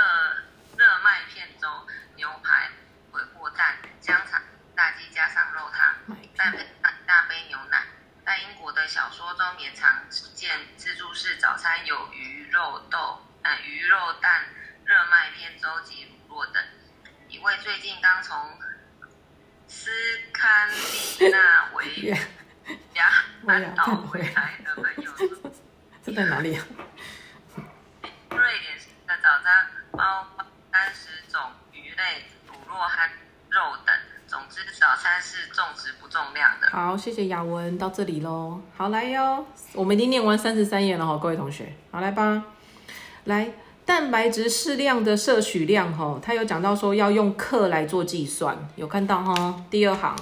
[0.78, 1.68] 热麦片粥、
[2.16, 2.70] 牛排、
[3.12, 4.42] 回锅蛋、香肠、
[4.76, 5.94] 大鸡加上肉汤，
[6.36, 7.84] 再配大大杯牛奶。
[8.26, 14.46] 在英国的小说中，也常见自助式早餐有鱼肉豆、呃鱼肉蛋、
[14.86, 16.64] 热麦片粥及乳酪等。
[17.28, 18.60] 一位最近刚从
[19.68, 19.92] 斯
[20.32, 20.70] 堪
[21.20, 22.18] 的纳维。
[22.94, 23.04] 家
[23.46, 25.12] 搬到回来的朋友，
[26.04, 26.66] 这在哪里啊？
[28.30, 30.28] 瑞典的早餐包
[30.72, 33.10] 三十种鱼类、乳酪和
[33.50, 33.96] 肉等。
[34.28, 36.70] 总之，早餐是重质不重量的。
[36.70, 38.62] 好，谢谢雅文，到这里喽。
[38.78, 42.42] 好，来哟，我们已经念完三十三页了哈，各位同学，好来吧。
[43.26, 43.52] 来，
[43.86, 49.66] 蛋白质适量的摄取量哈，他有讲到说要用克来做计算，有看到哈？
[49.70, 50.16] 第二行，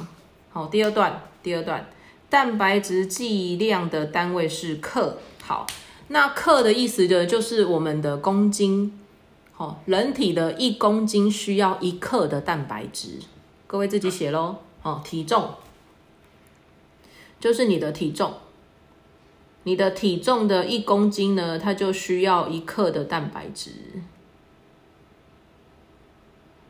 [0.51, 1.85] 好，第二段，第二段。
[2.29, 5.65] 蛋白质剂量的单位是克，好，
[6.09, 8.99] 那克的意思呢，就是我们的公斤，
[9.51, 13.19] 好，人体的一公斤需要一克的蛋白质，
[13.65, 15.55] 各位自己写喽，好，体重
[17.39, 18.33] 就是你的体重，
[19.63, 23.71] 你的体重的一公斤呢，它就需要一克的蛋白质。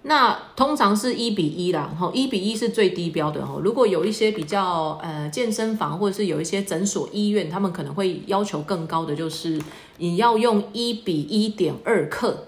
[0.09, 3.59] 那通常是一比一啦，吼，一比一是最低标的吼。
[3.59, 9.61] 如果有一些比较呃健身房或者是有一些诊所医院，他们可能会要求更高的，就是
[9.99, 12.47] 你要用一比一点二克，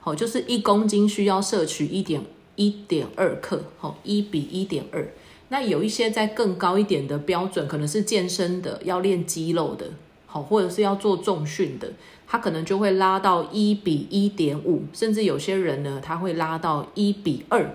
[0.00, 2.20] 好，就是一公斤需要摄取一点
[2.56, 5.10] 一点二克，好，一比一点二。
[5.48, 9.86] 那有一些在更高一点的标准，可能是健身的，要练肌肉的，
[10.26, 11.90] 好，或者是要做重训的。
[12.32, 17.74] 它可能就会拉到一比一点五，甚至有些人呢，他会拉到一比二。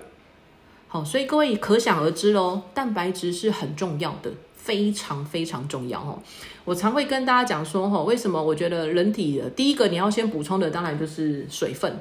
[0.88, 6.22] 好，所以各位可想而知喽，蛋白质是很重要的，非常非常重要哦。
[6.64, 11.98] 我常会跟大家讲说，哈，为什么我觉得人体的第一个你要先补充的，当然就是水分，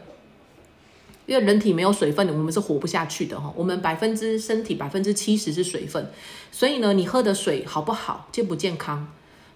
[1.26, 3.52] 因为人体没有水分，我们是活不下去的哈。
[3.58, 6.10] 我们百分之身体百分之七十是水分，
[6.54, 9.06] 所以呢，你喝的水好不好，健不健康？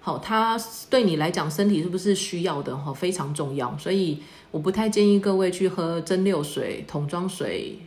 [0.02, 0.58] 好，它
[0.90, 2.76] 对你来讲身体是不是需要的？
[2.76, 7.78] 哈，非常重要，所以我不太建议各位去喝蒸馏水、桶装水、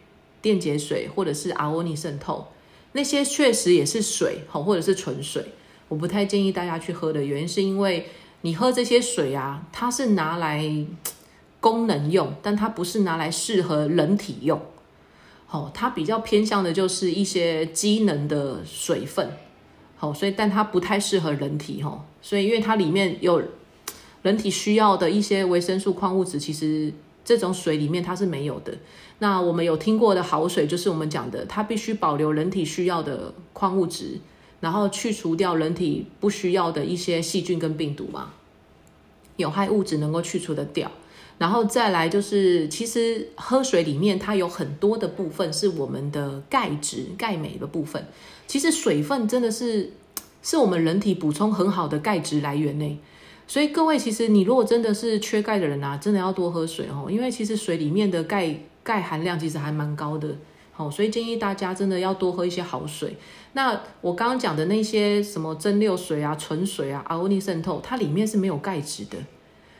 [0.42, 2.48] 电解水或者是阿欧尼渗透，
[2.92, 5.42] 那些确实也是水，好或者是纯水，
[5.88, 8.06] 我不太建议大家去喝的原因是因为
[8.42, 10.62] 你喝这些水啊，它是拿来
[11.60, 14.60] 功能用，但它不是拿来适合人体用。
[15.50, 19.30] 哦，它比较偏向的就是一些机能的水分。
[20.02, 21.80] 好，所以但它不太适合人体。
[21.80, 23.40] 哈，所以因为它里面有
[24.22, 26.92] 人体需要的一些维生素、矿物质，其实
[27.24, 28.76] 这种水里面它是没有的。
[29.20, 34.18] 那我们有听过的好水，就是我们讲的，它必须保留人体需要的矿物质。
[34.58, 38.32] 然后去除掉人体不需要的一些细菌跟病毒嘛，
[39.36, 40.90] 有害物质能够去除的掉。
[41.38, 48.04] 然后再来就是，其实喝水里面它有很多的部分是我们的钙质、钙镁的部分。
[48.52, 49.90] 其实水分真的是
[50.42, 53.00] 是我们人体补充很好的钙质来源呢。
[53.46, 60.28] 所以各位，其实你如果真的是缺钙的人啊，真的要多喝水哦，因为其实水里面的钙钙含量其实还蛮高的。
[60.70, 63.16] 好，所以建议大家真的要多喝一些好水。
[63.54, 69.16] 那我刚刚讲的那些什么蒸馏水啊、纯水啊、阿欧尼渗透，它里面是没有钙质的。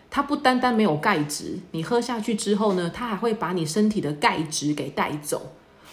[0.08, 5.52] 它不单单没有钙质，你喝下去之后呢，它还会把你身体的钙质给带走。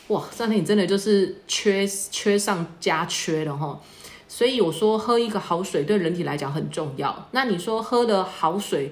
[0.10, 3.82] 哇，那你真的就是缺缺上加缺了哈。
[4.28, 7.28] 所以我说喝一个好水对人体来讲很重要。
[7.32, 8.92] 那你说喝的好水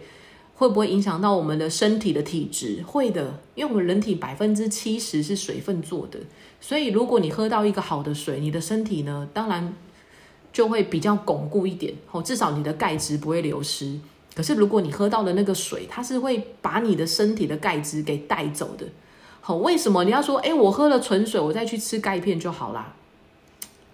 [0.55, 2.81] 会不会影响到我们的身体的体质？
[2.83, 6.19] 会的，因为我们人体百分之七十是水分做的。
[6.59, 9.75] 所以，如果你喝到一个好的水，你的身体呢，当然
[10.51, 13.99] 就会比较巩固一点哦，至少你的钙质不会流失。
[14.35, 18.85] 可是，如果你喝到的那个水，它是会把你的身体的钙质给带走的。
[19.47, 22.93] 好，为什么你要说，哎，我喝了纯水，我再去吃钙片就好啦？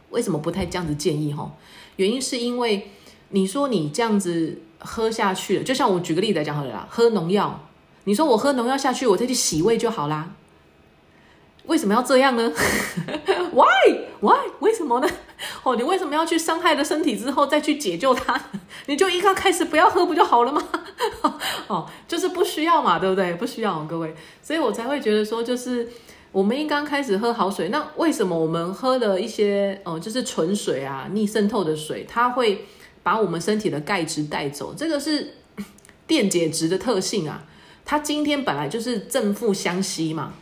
[0.10, 1.32] 为什么不太这样子建议？
[1.32, 1.52] 哈，
[1.98, 2.89] 原因是因为
[3.30, 7.60] 你说你这样子喝下去了，就像我举个例子来讲好了啦，喝农药，
[8.06, 10.32] 你说我喝农药下去，我再去洗胃就好啦。
[11.65, 12.52] 为什么要这样呢？
[13.54, 13.65] Why
[14.19, 15.08] Why 为什么呢？
[15.63, 18.39] 哦，你为什么要去伤害了身体之后再去解救它？
[18.88, 20.62] 你就一刚开始不要喝不就好了吗？
[21.67, 23.34] 哦，就是不需要嘛，对不对？
[23.34, 25.88] 不需要各位，所以我才会觉得说，就是
[26.32, 27.69] 我们应刚开始喝好水。
[27.69, 32.65] 那为什么我们喝的一些哦，就是纯水啊、逆渗透的水，它会
[33.04, 34.73] 把我们身体的钙质带走？
[34.73, 35.36] 这个是
[36.08, 37.43] 电解质的特性啊。
[37.86, 40.34] 它今天本来就是正负相吸嘛。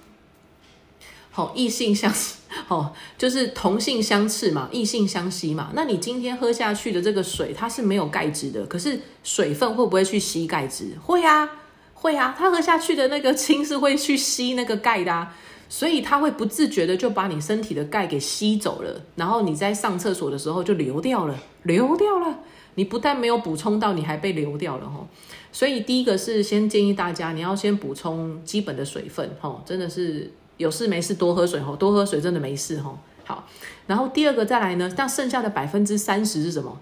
[1.33, 2.13] 好，异性相，
[2.67, 5.71] 哦，就是同性相斥嘛，异性相吸嘛。
[5.73, 10.97] 那你今天喝下去的这个水，它是没有钙质的，可是水分会不会去吸钙质？
[11.01, 11.49] 会啊，
[11.93, 15.33] 会啊，它喝下去的那个氢是会去吸那个钙的啊，
[15.69, 22.39] 所以它会不自觉的就把你身体的钙给吸走了，然后你在上厕所的时候就流掉了，流掉了。
[22.75, 25.07] 你不但没有补充到，你还被流掉了哈。
[25.53, 30.33] 所以第一个是先建议大家，你要先补充基本的水分哈，真的是。
[30.61, 32.97] 有事没事多喝水吼，多喝水真的没事吼。
[33.25, 33.47] 好，
[33.87, 36.79] 然后第二个再来呢，那剩下的百分之三十是什么？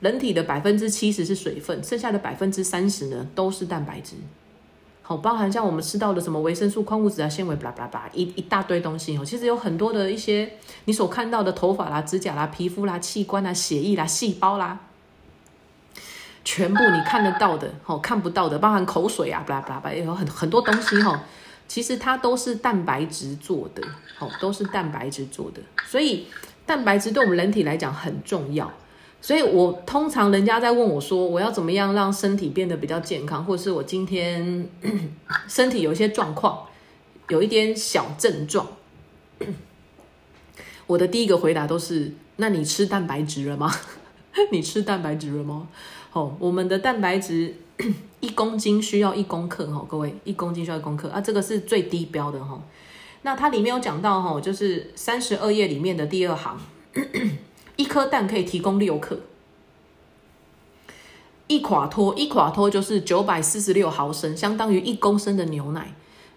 [0.00, 4.16] 人体的百分之七十是水分，剩下的百分之三十呢都是蛋白质。
[5.02, 9.24] 好，包含像我们吃到的什么维生素、矿物质啊、纤维，巴拉巴拉一一大堆东西哦。
[9.24, 10.52] 其实有很多的一些
[10.86, 14.80] 你所看到的头发啦、指甲啦、皮肤啦、器官啦、血液啦、细胞啦，
[16.44, 21.22] 全部你看得到的，哦，看不到的，包含口水啊，巴拉巴拉巴拉，有很很多东西哈。
[21.66, 23.82] 其实它都是蛋白质做的，
[24.18, 26.26] 哦，都是蛋白质做的，所以
[26.66, 28.70] 蛋白质对我们人体来讲很重要。
[29.20, 34.68] 所以我通常人家在问我说，我要怎么样让身体变得比较健康，或者是我今天
[35.48, 36.66] 身体有一些状况，
[37.28, 38.66] 有一点小症状，
[40.88, 43.72] 我的第一个回答都是：那你吃蛋白质了吗？
[44.50, 45.68] 你吃蛋白质了吗？
[46.12, 47.54] 哦，我们的蛋白质。
[48.20, 52.60] 一公斤需要一公克哈，各位，一公斤需要一公克啊，这个是最低标的哈。
[53.22, 56.58] 那它里面有讲到哈，就是三十二页里面的第二行，
[57.76, 59.20] 一颗蛋可以提供六克，
[61.46, 65.94] 一垮脱一垮脱就是九百四十六毫升，相当于一公升的牛奶，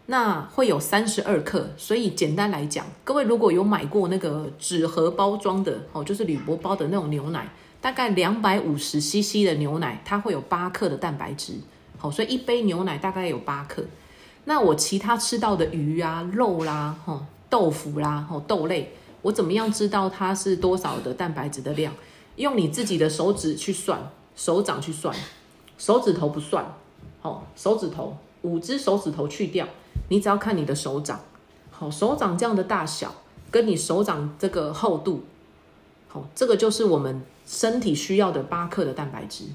[0.07, 1.71] 那会有三十二克。
[1.77, 7.51] 所以简单来讲，各位如果有买过那个纸盒包装的哦，就是铝箔包的那种牛奶，
[7.85, 11.53] 大概两百五十 CC 的牛奶，它会有八克的蛋白质。
[11.99, 13.85] 好，所以一杯牛奶大概有八克。
[14.45, 21.93] 那我其他吃到的鱼啊、肉啦、哈、豆腐啦、哈、豆类，我怎么样知道它是多少的蛋白质的量？
[22.37, 25.15] 用你自己的手指去算，手掌去算，
[25.77, 26.65] 手指头不算。
[27.21, 29.67] 好，手指头五只手指头去掉，
[30.09, 31.19] 你只要看你的手掌。
[31.69, 33.13] 好，手掌这样的大小，
[33.51, 35.23] 跟你手掌这个厚度，
[36.07, 39.45] 好，这个就是我们身体需要的八克的蛋白质。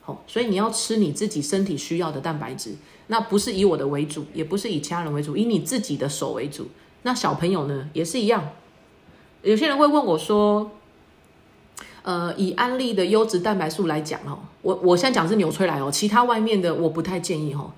[0.00, 2.74] 好所以你要吃你自己身体需要的蛋白质，
[3.08, 6.68] 那不是以我的为主，也不是以其他人为主，以你自己的手为主。
[7.02, 8.48] 那小朋友呢，也是一样。
[9.42, 10.70] 有些人会问我说
[12.02, 17.70] ：“呃，以安利的优质蛋白素来讲哦，我我现在讲是纽崔莱哦，其他外面的我不太建议哦，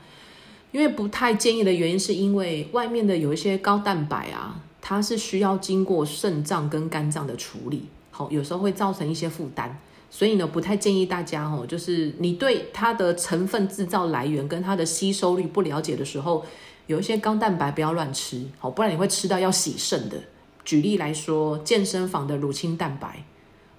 [0.71, 7.89] 因为不太建议的原因是因为外面的有一些高蛋白啊，它是需要经过肾脏跟肝脏的处理，
[8.21, 9.75] 好，有时候会造成一些负担，
[10.11, 16.45] 所以呢，不太建议大家哦，就是你对它的成分制造来源跟它的吸收率不了解的时候，
[16.87, 20.19] 有一些高蛋白不要乱吃，好，不然你会吃到要洗肾的。
[20.67, 23.25] 举例来说，健身房的乳清蛋白。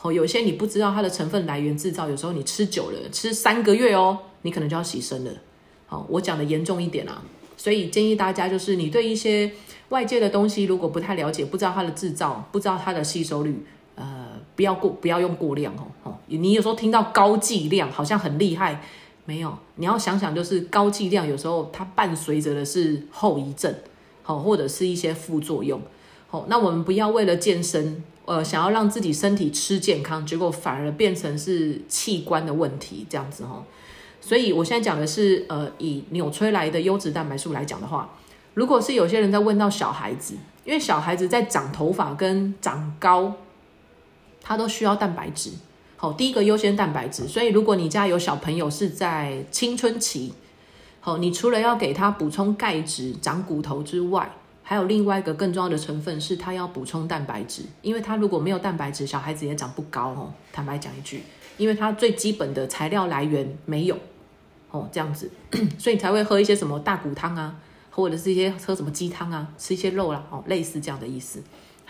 [0.01, 5.31] 哦，有些你不知道它的成分来源制造，有时候你吃久了，吃三个月哦，你可能就要洗肾了。
[5.85, 7.21] 好，我讲的严重一点啊，
[7.55, 9.51] 所以建议大家就是你对一些
[9.89, 13.63] 外界的东西如果不太了解，不知道它的制造，不知道它的吸收率，
[13.95, 15.87] 呃，不要过，不要用过量哦。
[16.03, 18.81] 哦，你有时候听到高剂量好像很厉害，
[19.25, 23.73] 没有，你要想想就是高剂量有时候它伴随着的是后遗症，
[24.23, 25.81] 好，或者是一些副作用。
[26.27, 28.03] 好，那我们不要为了健身。
[28.23, 33.63] 呃，想要让自己身体吃健康，结果反而变成是器官的问题，这样子哦。
[34.21, 38.09] 所以我现在讲的是，呃，以纽崔莱的优质蛋白素来讲的话，
[38.53, 43.33] 如果是有些人在问到小孩子，因为小孩子在长头发跟长高，
[44.51, 45.49] 它都需要蛋白质。
[45.95, 47.25] 好，第一个优先蛋白质。
[47.25, 50.33] 所以如果你家有小朋友是在青春期，
[50.99, 54.29] 好，你除了要给他补充钙质、长骨头之外，
[54.61, 60.33] 还有另外一个更重要的成分是，它要补充蛋白质，因为它如果没有蛋白质，小孩子也长不高哦。
[60.51, 61.23] 坦白讲一句，
[61.55, 63.97] 因为它最基本的材料来源没有
[64.71, 65.31] 哦，这样子，
[65.79, 67.55] 所以才会喝一些什么大骨汤啊，
[67.89, 71.41] 或者是一些喝什么鸡汤啊，吃一些肉啦，哦，类似这样的意思。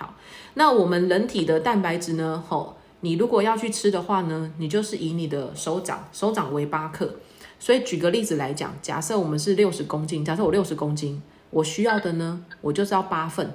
[0.02, 0.16] 好，
[0.56, 2.44] 那我们人体的蛋白质呢？
[2.50, 7.14] 吼，你如果要去吃的话呢，你就是以你的手掌，手掌为八克。
[7.60, 11.22] 所以举个例子来讲，假设我们是六十公斤，假设我六十公斤。
[11.52, 13.54] 我需要的呢，我就是要八份，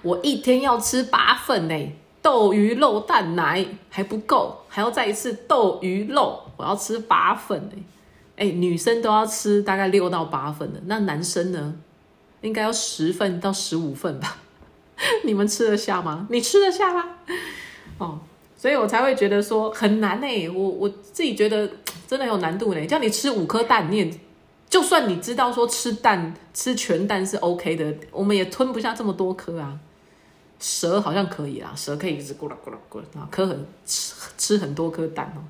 [0.00, 7.74] 我一天要吃八份呢，豆鱼肉蛋奶还不够，还要再一次豆鱼肉，我要吃八份呢。
[8.36, 11.74] 哎，女生都要吃大概六到八份的，那男生呢，
[12.40, 14.38] 应该要十份到十五份吧？
[15.24, 16.26] 你们吃得下吗？
[16.30, 17.04] 你吃得下吗？
[17.98, 18.18] 哦，
[18.56, 20.48] 所以我才会觉得说很难呢。
[20.48, 21.68] 我我自己觉得
[22.06, 22.86] 真的有难度呢。
[22.86, 24.10] 叫你吃五颗蛋，你也。
[24.66, 29.78] 就算你知道说吃蛋吃全蛋是 OK 的，我们也吞不下这么多颗啊。
[30.58, 35.42] 蛇好像可以啦，蛇可以一直咕啦咕啦咕啦，颗很吃吃很多颗蛋哦。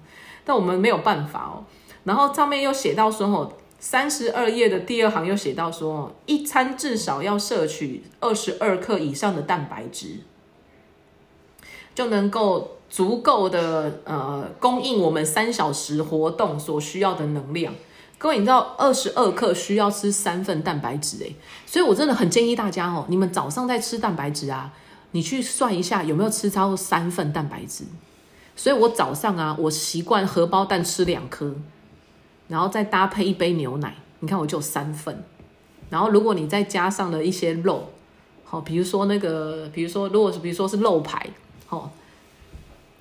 [0.45, 1.65] 但我们没有办法哦。
[2.03, 10.21] 然后上面又写到说哦，三十二页的第二行又写到说，一餐至少要摄取二十二克以上的蛋白质，
[11.95, 17.75] 就能够足够的呃供应我们三小时活动所需要的能量。
[18.17, 24.73] 各位，你知道二十二克需要吃三份蛋白质诶，所以我真的很建议大家哦，你们早上在吃蛋白质啊，
[25.11, 27.85] 你去算一下有没有吃超过三份蛋白质。
[28.57, 31.55] 所以我早上啊，我习惯荷包蛋吃两颗，
[32.55, 35.25] 然后再搭配一杯牛奶，你看我就三份。
[35.91, 37.91] 然后如果你再加上了一些肉，
[38.45, 41.29] 好，比如说那个，比如说如果是比如说是肉排，
[41.67, 41.91] 好。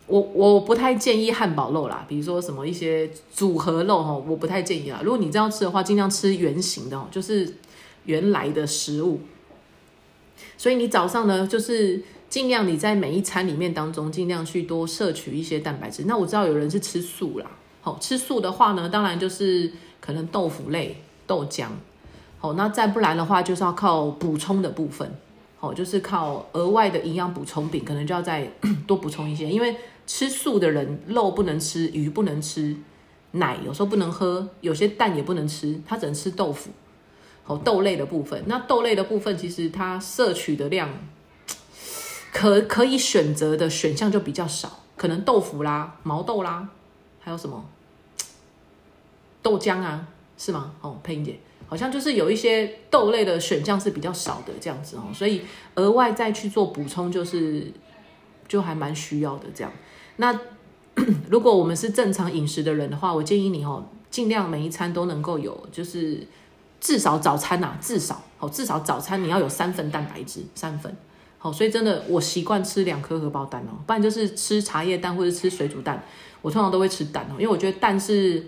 [0.06, 5.00] 我我不太建议汉堡肉啦，比如说什么一些组合肉哈，我不太建议啦。
[5.02, 7.56] 如果你这样吃的话，尽量吃圆形的，就是
[8.06, 9.22] 原来的食物。
[10.58, 16.04] 所以你早上呢，就是尽量你在每一餐里面当中，尽量去多摄取一些蛋白质。
[16.06, 17.50] 那我知道有人是吃素啦，
[17.84, 21.68] 好吃素的话呢，当然就是可能豆腐类、豆浆。
[22.40, 25.16] 好，那再不然的话，就是要靠补充的部分，
[25.60, 28.52] 好，就是靠额外的营养补充品，可能就要再
[28.88, 29.76] 多补充一些，因为。
[30.06, 32.76] 吃素的人，肉不能吃，鱼不能吃，
[33.32, 36.72] 奶有时候不能喝，有些蛋也不能吃，他只能吃豆腐，
[37.46, 38.44] 好豆类的部分。
[38.46, 40.90] 那豆类的部分，其实它摄取的量，
[42.34, 46.68] 可可以选择的选项就比较少，可能豆腐啦、毛豆啦，
[47.24, 47.64] 还有什么
[49.42, 50.08] 豆浆啊，
[50.38, 50.74] 是吗？
[50.82, 55.42] 哦，佩英姐，好像就是有一些豆类的选项是比较少的这样子哦，所以
[55.76, 57.72] 额外再去做补充，就是
[58.48, 59.72] 就还蛮需要的这样。
[60.18, 60.38] 那
[61.30, 66.28] 如果我们是正常饮食的人的话，我建议你哦，尽量每一餐都能够有，就是
[66.80, 70.96] 至少早餐呐，至少哦，至少早餐你要有三份蛋白质，三份
[71.44, 71.52] 好。
[71.52, 76.02] 所以真的，我习惯吃两颗荷包蛋哦，不然就是吃茶叶蛋或者吃水煮蛋。
[76.42, 78.46] 我通常都会吃蛋哦，因为我觉得蛋是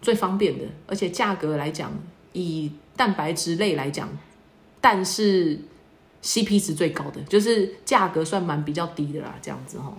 [0.00, 1.92] 最方便的，而且价格来讲，
[2.32, 4.08] 以蛋白质类来讲，
[4.80, 5.58] 蛋是
[6.22, 9.92] CP 值最高的，就是价格算蛮比较低的啦，这样子哈。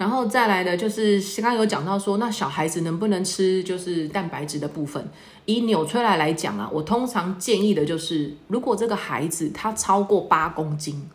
[0.00, 5.06] 然后再来的就是刚刚有讲到说，那小孩子能不能吃就是蛋白质的部分？
[5.44, 11.06] 以纽崔莱来讲啊，我通常建议的就是，如果这个孩子他超过八公斤，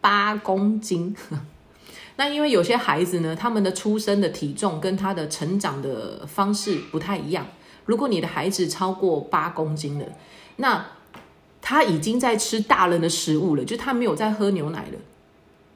[0.00, 1.14] 八公斤，
[2.16, 7.46] 那因为有些孩子呢，他们的出生的体重跟他的成长的方式不太一样。
[7.84, 10.06] 如果你的孩子超过八公斤了，
[10.56, 10.84] 那
[11.62, 14.98] 他已经在吃大人的食物了，就他没有在喝牛奶了，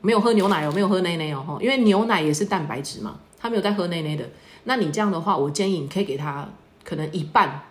[0.00, 4.28] 没有喝牛奶哦，没有喝奶奶哦，因为牛奶也是蛋白质嘛，他没有在喝奶奶的。
[4.64, 6.48] 那你这样的话，我建议你可以给他
[6.84, 7.62] 可能一半，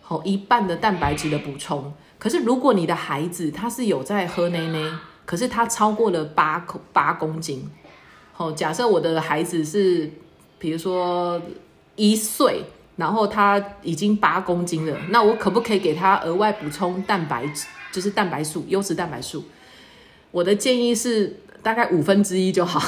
[0.00, 1.92] 好一半的蛋白质的补充。
[2.18, 7.70] 可是如果你的孩子他是有在喝奶奶，可是他超过了八公八公斤，
[8.32, 10.10] 好，假设我的孩子是
[10.58, 11.40] 比如说
[11.96, 12.64] 一岁。
[12.96, 19.42] 然后他已经八公斤了，那我可不可以给他额外补充蛋白质，就是蛋白素、优质蛋白素？
[20.30, 22.82] 我的建议是大概五分之一就好，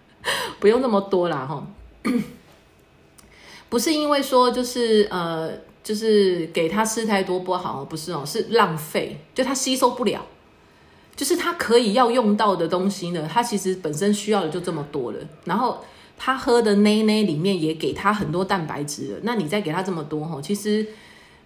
[0.60, 1.66] 不用那么多啦哈。
[3.68, 5.50] 不是因为说就是呃，
[5.82, 10.24] 就是给他吃太多不好，不是哦，是浪费，就他吸收不了，
[11.14, 15.84] 就是他可以要用到的东西呢，他其实本身需要的就这么多了，然后。
[16.20, 20.84] 他喝的奶奶里面也给他很多蛋白质了，那你再给他这么多哈，其实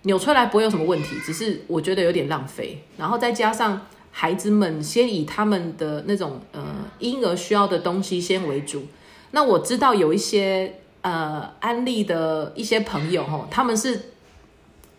[0.04, 2.82] 扭出来不会有什么问题，只是我觉得有点浪费。
[2.96, 6.62] 然后再加上孩子们先以他们的那种呃
[6.98, 8.84] 婴儿需要的东西先为主。
[9.32, 14.12] 那我知道有一些呃安利的一些朋友哦，他们是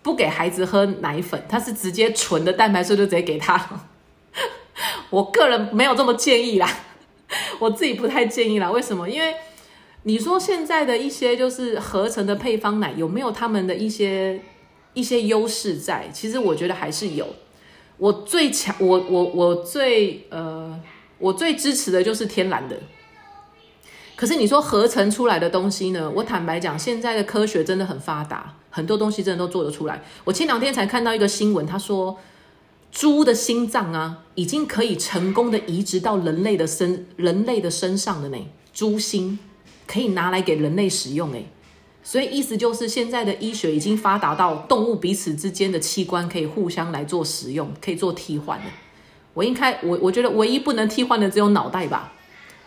[0.01, 3.81] 不给孩子喝奶粉，他是直接纯的蛋白质就直接给他。
[5.11, 6.67] 我个人没有这么建议啦，
[7.59, 8.71] 我自己不太建议啦。
[8.71, 9.07] 为什么？
[9.07, 9.35] 因为
[10.01, 14.41] 你说现在的一些就是合成的配方奶有没有他们的一些
[14.95, 16.09] 一些优势在？
[16.11, 17.27] 其实我觉得还是有。
[18.03, 20.77] 我最强，我我我最呃，
[21.19, 22.77] 我最支持的就是天然的。
[24.17, 26.11] 可是你说合成出来的东西呢？
[26.13, 30.03] 我坦白讲，现在的科学真的很发达，很多东西真的都做得出来。
[30.25, 32.17] 我前两天才看到一个新闻，他说
[32.91, 38.37] 猪的心脏啊，已经可以成功的移植到人类的身人类的身上的呢，
[38.73, 39.39] 猪心。
[39.85, 41.45] 可以拿来给人类使用诶，
[42.03, 48.65] 所以意思就是现在的医学已经发达到动物彼此之间的器官可以互相来做使用，可以做替换的。
[49.33, 52.13] 我应该我我觉得唯一不能替换的只有脑袋吧，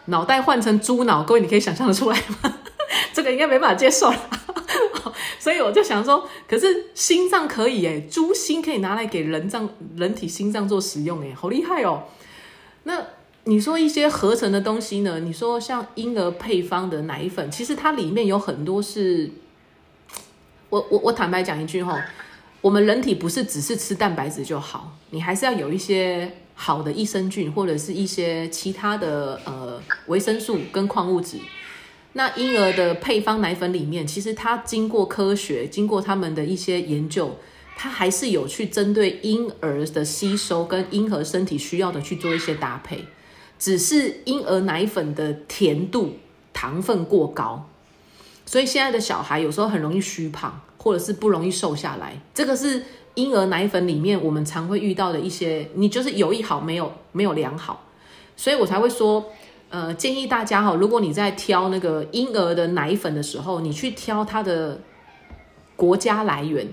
[0.07, 2.59] 脑袋换成猪脑，各位你可以想象得出来吗？
[3.13, 4.31] 这个应该没办法接受了。
[5.39, 12.05] 所以我就想说，可是心脏可以诶，猪心可以拿来给人脏人体心脏做使用诶，好厉害哦。
[12.85, 13.16] 那。
[13.49, 15.21] 你说一些合成的东西呢？
[15.21, 19.31] 你说像婴儿配方的奶粉，其实它里面有很多是，
[20.69, 21.97] 我我我坦白讲一句哈，
[22.61, 31.39] 我们人体不是只是吃蛋白质就好，你还是要有一些好的益生菌或者是一些其他的呃维生素跟矿物质。
[32.15, 37.37] 那婴儿的配方奶粉里面，其实它经过科学，经过他们的一些研究，
[37.77, 43.05] 它还是有去针对婴儿的吸收跟婴儿身体需要的去做一些搭配。
[43.59, 46.17] 只是婴儿奶粉的甜度、
[46.53, 47.69] 糖分过高，
[48.45, 52.21] 所以现在的小孩有时候很容易虚胖，或者是不容易瘦下来。
[52.35, 52.83] 这个是
[53.15, 57.85] 婴儿奶粉里面我们常会遇到的一些，你就是有一好没有没有良好，
[58.37, 59.25] 所以我才会说，
[59.71, 64.81] 呃，建议大家哈，如果你在挑那个婴儿的奶粉的时候，你去挑它的
[65.75, 66.67] 国家来源。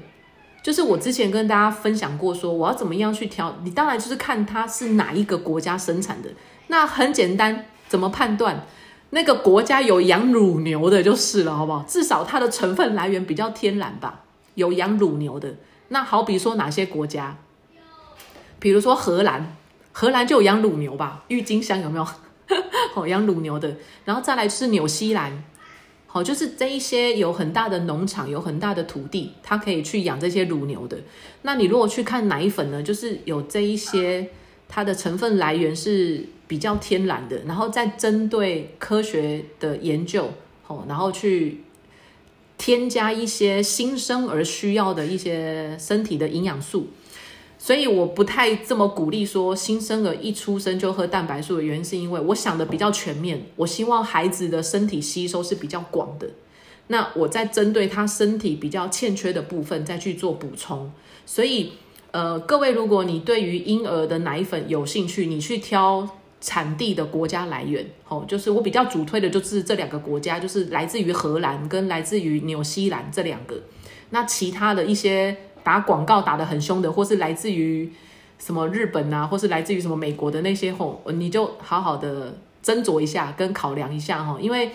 [0.62, 6.30] 就是我之前跟大家分享过，说我要怎么样去挑，你当然就是看它是哪一个国家生产的。
[6.68, 8.66] 那很简单，怎么判断？
[9.12, 11.86] 那个国家有养乳牛的，就是了，好不好？
[11.88, 14.22] 至少它的成分来源比较天然吧，
[14.56, 15.54] 有养乳牛的。
[15.90, 17.38] 那好比说哪些国家？
[18.58, 19.56] 比如说荷兰，
[19.92, 21.24] 荷兰就有养乳牛吧？
[21.28, 22.08] 郁金香有没有？
[22.96, 23.76] 哦，养乳牛的。
[24.06, 25.44] 然后再来是纽西兰，
[26.08, 30.98] 好，就是这一些有很大的农场，有很大的土地，它可以去养这些乳牛的。
[31.44, 34.32] 那你如果去看奶粉呢，就是有这一些。
[34.68, 40.32] 它的成分来源是比较天然的，然后再针对科学的研究，
[40.68, 41.62] 哦，然后去
[42.58, 46.88] 添加一些新生儿需要的一些身体的营养素，
[47.60, 56.30] 所以我不太这么鼓励说新生儿一出生就喝蛋白素的原因，是因为我想的比较全面，我希望孩子的身体吸收是比较广的，
[56.88, 60.92] 那我在针对他身体比较欠缺的部分再去做补充，
[61.26, 61.74] 所以。
[62.14, 66.08] 呃，各位，如果你对于婴儿的奶粉有兴趣，你去挑
[66.40, 73.60] 产地的国家来源，哦，就是我比较主推的，就是这两个国家，就是来自于荷兰跟来自于纽西兰这两个。
[74.12, 77.92] 那其他的一些打广告打得很凶的，或是来自于
[78.38, 84.70] 什么日本啊，或是来自于什么美国的那些，吼，你就好好的斟酌一下，跟考量一下，哈，因为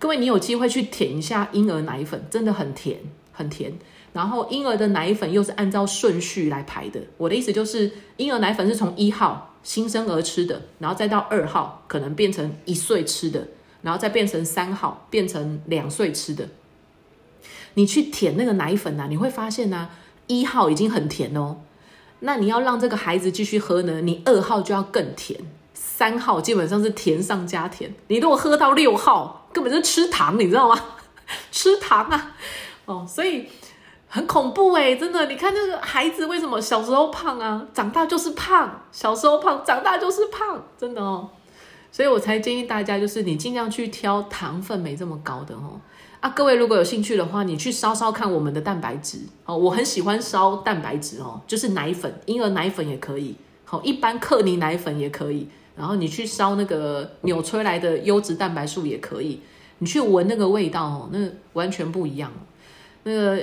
[0.00, 2.98] 各位，你有机会去舔一下婴儿奶粉，真的很甜，
[3.30, 3.72] 很甜。
[4.12, 7.00] 然后婴儿的奶粉又是按照顺序来排的。
[7.16, 13.48] 我的意思就是，婴儿奶粉是从一号新生儿吃的，然后再到二号可能变成一岁吃的，
[13.82, 16.48] 然后再变成三号变成两岁吃的。
[17.74, 19.88] 你去舔那个奶粉呐、你会发现呢、
[20.26, 21.56] 一号已经很甜哦，
[22.20, 25.40] 那你要让这个孩子继续喝呢，你二号就要更甜，
[25.72, 27.94] 三号基本上是甜上加甜。
[28.08, 30.78] 你如果喝到六号，根本是吃糖，你知道吗？
[31.50, 32.36] 吃糖啊，
[32.84, 33.46] 哦，所以
[34.14, 35.24] 很恐怖哎，真的。
[35.24, 41.30] 你看那个孩子为什么小时候胖啊，长大就是胖，小时候胖，长大就是胖，真的哦。
[41.90, 45.80] 所以我才建议大家，就是你尽量去挑糖分没这么高的哦。
[46.20, 49.56] 啊，各位如果有兴趣的话，你去烧烧看我们的蛋白质哦。
[49.56, 53.34] 我很喜欢烧蛋白质哦，就是奶粉，婴儿奶粉也可以，
[53.64, 55.48] 好，一般克尼奶粉也可以。
[55.74, 59.40] 然后你去烧那个纽崔莱的优质蛋白素也可以，
[59.78, 61.18] 你去闻那个味道哦，那
[61.54, 62.30] 完全不一样。
[63.04, 63.42] 那个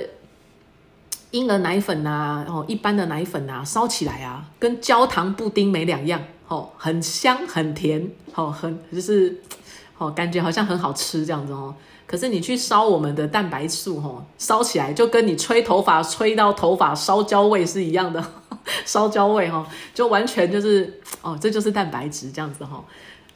[1.30, 9.40] 婴儿奶粉呐、哦，一般的奶粉呐、烧起来啊，跟焦糖布丁没两样，哦，很香很甜，哦，很就是
[9.98, 11.74] 哦，感觉好像很好吃这样子哦。
[12.06, 18.24] 可是你去烧我们的蛋白素，哦，烧起来就跟你吹头发吹到头发烧焦味是一样的，
[18.84, 22.84] 烧焦味哈、哦，就完全就是哦，这就是蛋白质这样子哈、哦。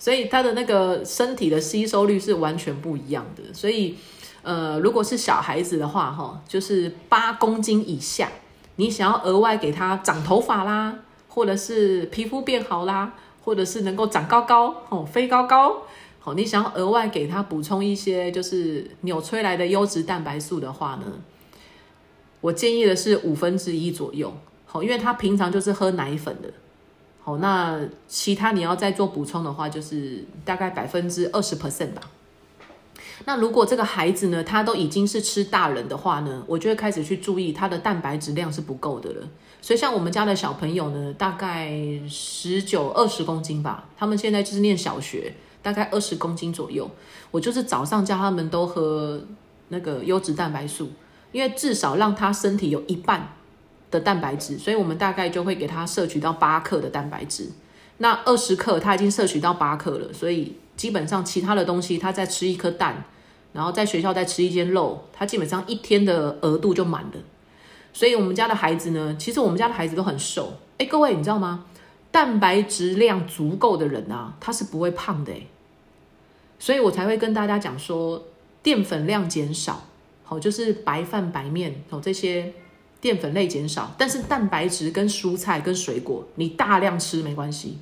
[0.01, 3.97] 所以它的那个身体的吸收率是完全不一样的，所以。
[4.45, 8.31] 呃，如果是小孩子的话，哈，就是八公斤以下，
[8.77, 10.95] 你想要额外给他长头发啦，
[11.29, 15.83] 或者是皮肤变好啦，或者是能够长高高，哦，飞高高，
[16.25, 21.05] 哦，你想要额外给他补充一些就是纽崔莱的优质蛋白素的话呢，
[22.43, 24.31] 我建议的是五分之一左右，
[24.67, 26.51] 好，因为他平常就是喝奶粉的，
[27.23, 32.03] 好，那其他你要再做补充的话，就是大概百分之二十 percent 吧。
[33.25, 39.29] 那如果这个孩子呢，他都已经是吃大人的话呢，我就会开始去注意他的蛋白质量是不够的了。
[39.63, 41.73] 所以像我们家的小朋友呢，大概
[42.09, 46.91] 十九二十公斤吧，他们现在就是念小学，大概二十公斤左右。
[47.31, 49.25] 我就是早上叫他们都喝
[49.69, 50.91] 那个优质蛋白素，
[51.33, 53.37] 因为至少让他身体有一半
[53.91, 57.51] 的蛋白质，所以我们大概就会给他摄取到八克的蛋白质。
[57.99, 63.05] 那二十克他已经摄取到八克了，所以基本上其他的东西他再吃一颗蛋。
[63.53, 67.13] 然后在学校再吃一间肉，他基本上一天的额度就满了。
[67.93, 70.55] 所以我们家的孩子呢，其实我们家的孩子都很瘦。
[70.79, 71.67] 哎，各位你知道吗？
[72.11, 75.43] 蛋白质量足够的人啊，他是不会胖的哎。
[76.59, 78.25] 所以我才会跟大家讲说，
[78.61, 79.85] 淀粉量减少，
[80.25, 82.53] 好，就是白饭、白面哦这些
[83.01, 87.79] 淀粉类减少，但是蛋白质跟蔬菜跟水果你大量吃没关系。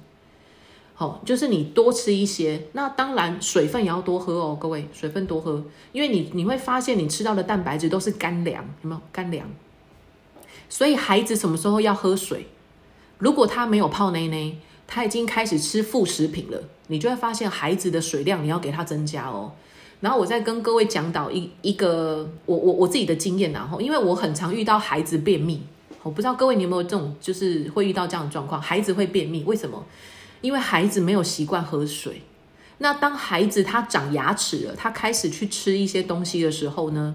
[1.24, 9.48] 就是你多吃一些，那当然水分也要多喝哦，各位，水分多喝，因为你你会发现你吃到的蛋白质都是干粮，有没有干粮？
[10.68, 12.46] 所以孩子什么时候要喝水？
[13.18, 14.52] 如果他没有泡奶奶，
[14.86, 19.52] 他已经开始吃副食品了，你就会发现孩子的水量你要给他增加哦。
[20.00, 25.62] 然后我再跟各位讲导一一个我我我自己的经验然后因为我很常遇到孩子便秘，
[26.02, 29.84] 我不知道各位你有没有这种就是会遇到这样的状况，孩子会便秘，为什么？
[30.42, 32.20] 因为孩子没有习惯喝水，
[32.78, 37.14] 那当孩子他长牙齿了，他开始去吃一些东西的时候呢，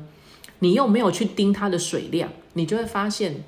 [0.60, 3.44] 你又没有去盯他的水量，你就会发现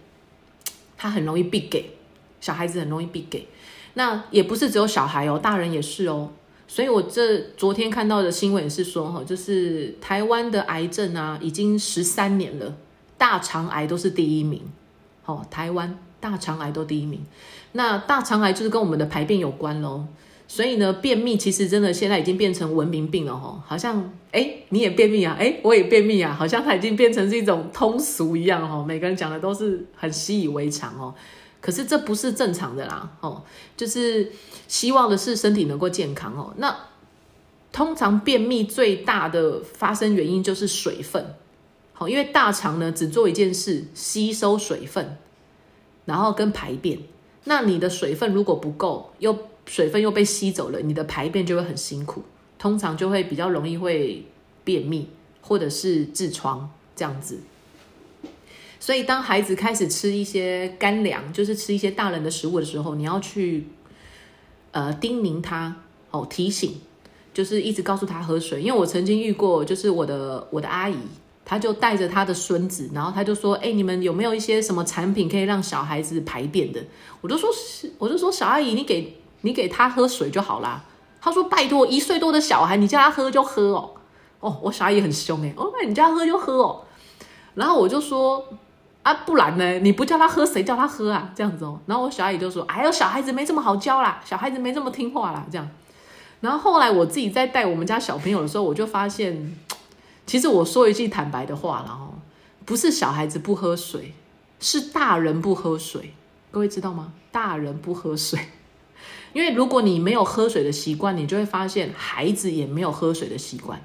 [0.95, 1.91] 他很容易闭给，
[2.39, 3.47] 小孩子很容易闭给。
[3.95, 6.31] 那也不是只有小孩哦，大人也是哦。
[6.67, 12.75] 所以我这昨天看到的新闻是说，哈，就是台湾的癌症啊，已经十三年了，
[13.17, 14.61] 大肠癌都是第一名。
[15.25, 17.25] 哦，台湾大肠癌都第一名。
[17.73, 20.05] 那大肠癌就是跟我们的排便有关喽，
[20.47, 31.13] 所以呢，便秘其实真的现在已经变成文明病了哈，好像哎你也便秘啊，哎我也便秘啊，好像它已经变成是一种通俗一样哈，每个人讲的都是很习以为常哦，
[31.61, 33.43] 可是这不是正常的啦哦，
[33.77, 34.31] 就是
[34.67, 36.51] 希望的是身体能够健康哦。
[36.57, 36.75] 那
[37.71, 41.35] 通常便秘最大的发生原因就是水分，
[41.93, 45.15] 好，因为大肠呢只做一件事，吸收水分，
[46.05, 46.97] 然后跟排便。
[47.49, 49.35] 那你的水分如果不够，又
[49.65, 52.21] 水分又被吸走了，你的排便就会很辛苦，
[52.59, 54.23] 通常就会比较容易会
[54.63, 55.09] 便秘
[55.41, 57.39] 或者是痔疮这样子。
[58.79, 63.65] 所以当孩子开始吃一些干粮，就是吃一些大人的食物的时候，你要去
[64.69, 65.75] 呃叮咛他
[66.11, 66.79] 哦，提醒，
[67.33, 68.61] 就是一直告诉他喝水。
[68.61, 70.97] 因为我曾经遇过，就是我的我的阿姨。
[71.49, 76.79] 他就带着他的孙子，然后他就说：“哎、你们有没有一些什么产品可以让小孩子排便的？”
[77.21, 77.49] 我就说
[77.97, 80.83] ：“我就说小阿姨，你给你给他喝水就好啦。”
[81.19, 83.89] 他说：“拜托，一岁多的小孩，你叫他喝就喝哦。”
[84.41, 86.81] 哦，我小阿姨很凶哎、欸，哦，那你叫他喝就喝哦。
[87.55, 88.45] 然后我就說
[89.01, 89.79] ：“啊，啊，不然呢？
[89.79, 91.31] 你不叫他喝，谁叫他喝啊？
[91.35, 91.79] 这样子哦。
[91.87, 95.67] 然后我小阿姨就说：“哎呦，小孩子没这么好教啦，小孩子没这么听话啦。”这样。
[96.41, 99.57] 然后后来我自己在带我们家小朋友的时候，我就发现，
[100.29, 102.13] 其实我说一句坦白的话了哦，
[102.63, 104.13] 不是小孩子不喝水，
[104.59, 106.13] 是大人不喝水。
[106.51, 107.13] 各位知道吗？
[107.31, 108.39] 大人不喝水，
[109.33, 113.81] 因为如果你没有喝水的习惯，你就会发现孩子也没有喝水的习惯。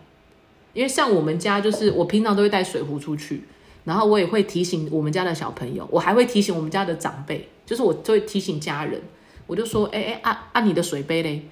[0.74, 3.44] 因为像我们家，就是我平常都会带水壶出去。
[3.84, 9.00] 然后我也会提醒我们家的小朋友，我还会提醒我们家的长辈，就是我就会提醒家人，
[9.46, 11.48] 我就说，哎哎，按按你的水杯嘞，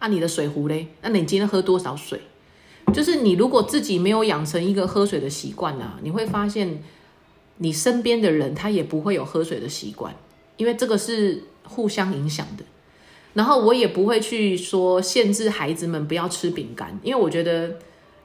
[0.00, 2.20] 按你的水壶嘞，那你今天喝多少水？
[2.92, 6.82] 就是你如果自己没有养成一个喝水的习惯啊，你会发现
[7.58, 10.14] 你身边的人他也不会有喝水的习惯，
[10.56, 12.64] 因为这个是互相影响的。
[13.34, 17.76] 然后我也不会去说限制孩子们不要吃饼干，因为我觉得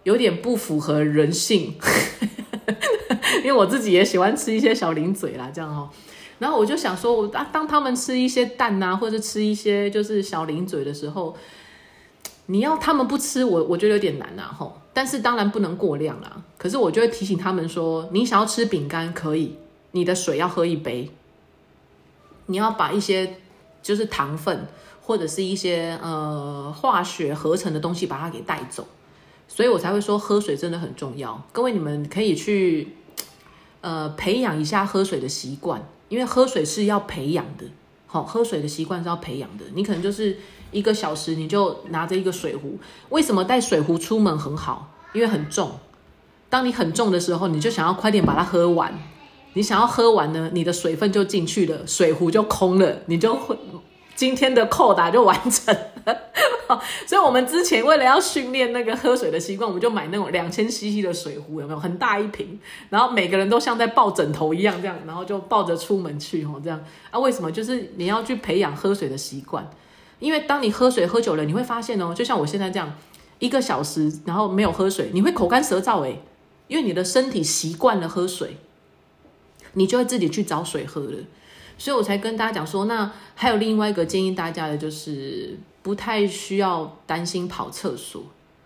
[0.03, 1.75] 有点不符合人性。
[3.43, 5.89] 因为我自己也喜欢吃一些小零嘴啦，这样哦。
[6.39, 11.35] 然后我就想说，我当当他们吃一些蛋呐，或者吃一些就是小零嘴的时候，
[12.47, 14.79] 你要他们不吃，我我觉得有点难啊，吼。
[14.93, 16.41] 但是当然不能过量啦。
[16.57, 19.57] 可是我就会提醒他们说，你想要吃饼干可以，
[19.91, 21.11] 你的水要喝一杯，
[22.45, 23.37] 你要把一些
[23.81, 24.67] 就是糖分
[25.01, 28.87] 或者是一些呃化学合成的东西把它给带走。
[29.47, 31.43] 所以我才会说喝水真的很重要。
[31.51, 32.95] 各位，你们可以去，
[33.81, 37.65] 呃，培养一下喝水的习惯，因为喝水是要培养的。
[38.15, 39.65] 好，喝水的习惯是要培养的。
[39.73, 40.37] 你可能就是
[40.71, 42.77] 一个小时，你就拿着一个水壶。
[43.09, 44.93] 为什么带水壶出门很好？
[45.11, 45.69] 因为很重。
[46.49, 48.97] 当你很重的时候，你就想要快点把它喝完。
[49.51, 53.57] 你想要喝完呢，你的水分就进去了，水壶就空了，你就会。
[54.15, 55.75] 今天的扣打就完成
[57.07, 62.59] 所以我们之前为了要训练那个喝水的习惯，我们就买那种两千 CC 的水壶，有没有很大一瓶？
[62.89, 66.79] 然后每个人都像在抱枕头一样这样，然后就抱着出门去哦，这样
[67.09, 67.19] 啊？
[67.19, 67.51] 为什么？
[67.51, 69.67] 就是你要去培养喝水的习惯，
[70.19, 72.95] 因为当你喝水喝久了，你会发现哦，就像我现在这样，
[73.39, 76.21] 一个小时然后没有喝水，你会口干舌燥诶，
[76.67, 78.57] 因为你的身体习惯了喝水，
[79.73, 81.17] 你就会自己去找水喝了。
[81.77, 88.23] 所以我才跟大家讲说，那还有另外一个建议大家的，就是不太需要担心跑厕所。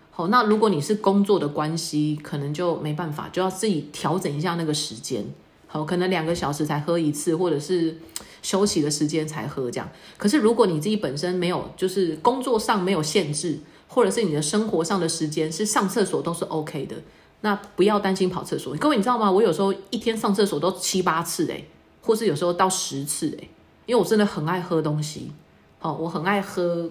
[0.09, 5.25] 好，那如果你是工作的关系，可能就没办法，就要自己调整一下那个时间。
[5.67, 7.97] 好，可能两个小时才喝一次，或者是
[8.41, 9.89] 休息的时间才喝这样。
[10.15, 13.59] 可是如果你自己本身没有，就是工作上没有限制，
[13.89, 16.95] 或者是你的生活上的时间是上厕所都是 OK 的，
[17.41, 18.73] 那不要担心跑厕所。
[18.77, 19.29] 各位你知道吗？
[19.29, 21.67] 我有时候一天上厕所都七八次诶。
[22.01, 23.49] 或是有时候到十次诶，
[23.85, 25.31] 因为我真的很爱喝东西，
[25.79, 26.89] 哦，我很爱喝，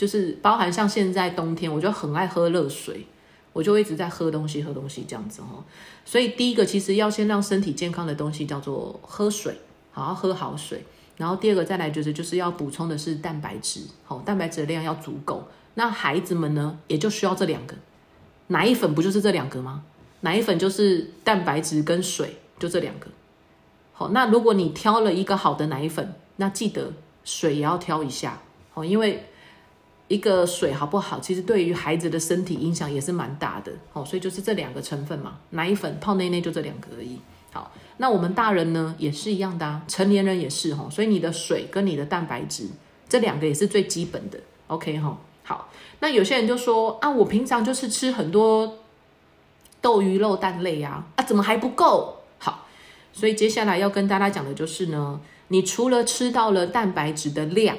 [0.00, 3.06] 就是包含像现在冬天，我就很爱喝热水，
[3.52, 5.62] 我就一直在喝东西，喝东西这样子哦。
[6.06, 9.54] 所以第一个其实要先让身体健康的东西叫做喝水，
[9.92, 10.82] 好好喝好水。
[11.18, 15.46] 然后第二个再来就是就是要补充的是蛋白质，好，蛋白质的量要足够。
[15.74, 17.76] 那孩子们呢，也就需要这两个，
[18.46, 19.84] 奶粉不就是这两个吗？
[20.22, 23.08] 奶粉就是蛋白质跟水，就这两个。
[23.92, 26.90] 好，那如果你挑了一个好的奶粉，那记得
[27.22, 28.40] 水也要挑一下
[28.72, 29.26] 哦，因为
[30.10, 34.04] 一个水好不好，其实对于孩子的身体影响也是蛮大的哦。
[34.04, 37.20] 所以就是这两个成分嘛，奶粉泡内内就这两个而已。
[37.52, 40.88] 好，那我们大人呢也是一样的啊，成年人也是哈。
[40.90, 42.66] 所以你的水跟你的蛋白质
[43.08, 44.40] 这两个也是最基本的。
[44.66, 48.78] OK 哈，好，那有些人就说啊，我平常就是吃很多
[49.80, 52.16] 豆鱼肉蛋类啊，啊怎么还不够？
[52.38, 52.66] 好
[53.12, 57.76] 所以接下来要跟大家讲的就是呢，你除了吃到了蛋白质的量，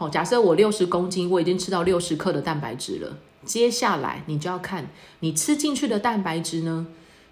[0.00, 3.18] 好，假设我六十公斤，我已经吃到六十克的蛋白质了。
[3.44, 4.88] 接下来你就要看
[5.18, 6.86] 你吃进去的蛋白质呢，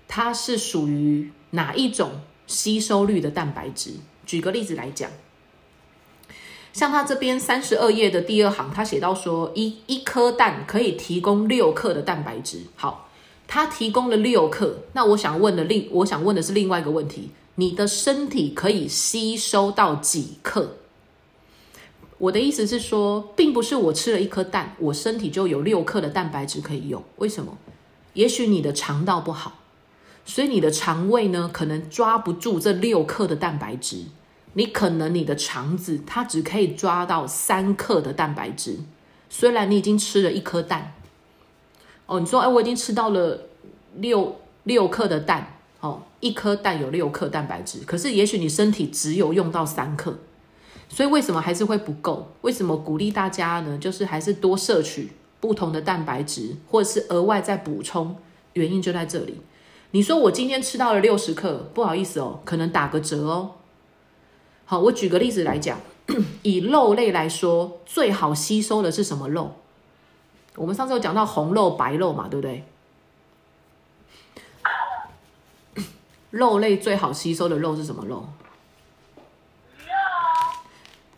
[0.06, 3.92] 它是属于哪一种吸收率的蛋白质？
[4.26, 5.10] 举个例子来讲，
[6.74, 12.64] 像它这边三十二页的第二行，它写到说，一一颗蛋可以提供六克的蛋白质。
[12.76, 13.08] 好。
[13.46, 20.77] 它提供了六克，那我想问的另，我想问的是另外一个问题：你的身体可以吸收到几克？
[22.18, 27.02] 我的意思是说，并不是我吃了一颗蛋，我身体就有六克的蛋白质可以用。
[27.16, 27.56] 为什么？
[28.14, 29.60] 也许你的肠道不好，
[30.24, 34.06] 所以你的肠胃呢，可能抓不住这六克的蛋白质。
[34.54, 38.78] 你可能你的肠子它只可以抓到三克的蛋白质，
[39.30, 40.94] 虽然你已经吃了一颗蛋。
[42.06, 43.46] 哦，你说，哎，我已经吃到了
[43.96, 50.18] 六六克的蛋，哦，一颗蛋有六克蛋白质，可是也许你身体只有用到三克，
[50.88, 52.28] 所以为什么还是会不够？
[52.40, 53.78] 为什么鼓励大家呢？
[53.78, 58.16] 就是还是多摄取不同的蛋白质，或者是额外再补充，
[58.54, 59.40] 原因就在这里。
[59.92, 63.52] 你说我今天吃到了六十克，不好意思哦，可能打个折哦。
[64.64, 65.78] 好，我举个例子来讲，
[66.42, 69.52] 以肉类来说，最好吸收的是什么肉？
[70.56, 72.64] 我们上次有讲到红肉、白肉嘛，对不对？
[76.30, 78.26] 肉类最好吸收的肉是什么肉？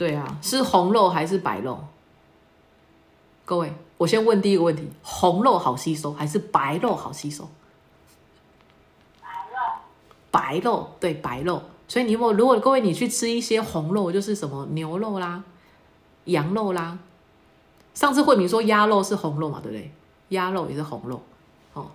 [0.01, 1.79] 对啊，是红肉还是白肉？
[3.45, 7.47] 各位，我先问第一个问题：红肉好吸收还是白肉好吸收？
[9.21, 9.59] 白肉，
[10.31, 11.63] 白肉对白肉。
[11.87, 15.45] 所以你如如果各位你去吃一些红肉，就是什么牛肉啦、
[16.25, 16.99] 羊肉啦。
[17.93, 19.93] 上次慧明说鸭肉是红肉嘛，对不对？
[20.31, 21.21] 鸭肉也是红肉。
[21.75, 21.89] 哦，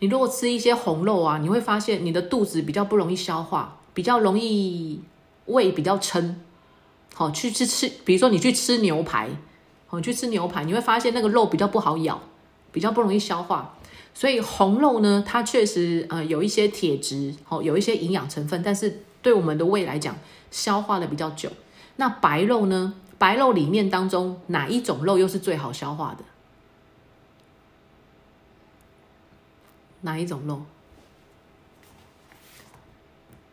[0.00, 5.00] 你如果吃一些红肉啊，你会发现你的肚子比较不容易消化，比较容易
[5.46, 6.40] 胃比较撑。
[7.18, 9.28] 好，去吃吃，比如说你去吃牛排，
[9.90, 12.22] 哦，去吃牛排，你会发现那个肉比较不好咬，
[12.70, 13.74] 比较不容易消化。
[14.14, 20.16] 所以红肉呢，它确实呃有一些铁质，哦，有一些营养成分，但是对我们的胃来讲，
[20.52, 21.50] 消化的比较久。
[21.96, 22.94] 那白肉呢？
[23.18, 26.22] 白肉里面当中哪一种肉又是最好消化的？
[30.02, 30.62] 哪一种肉？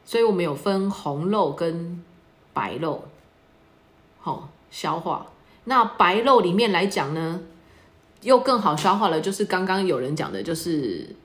[0.06, 2.04] 所以我们有分红肉跟
[2.54, 3.06] 白肉，
[4.26, 5.28] 好消化。
[5.66, 7.42] 那白肉里面来讲呢？
[8.22, 11.16] 又更好消化了，就是刚刚有人讲的，就是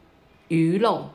[0.49, 1.09] 鱼肉，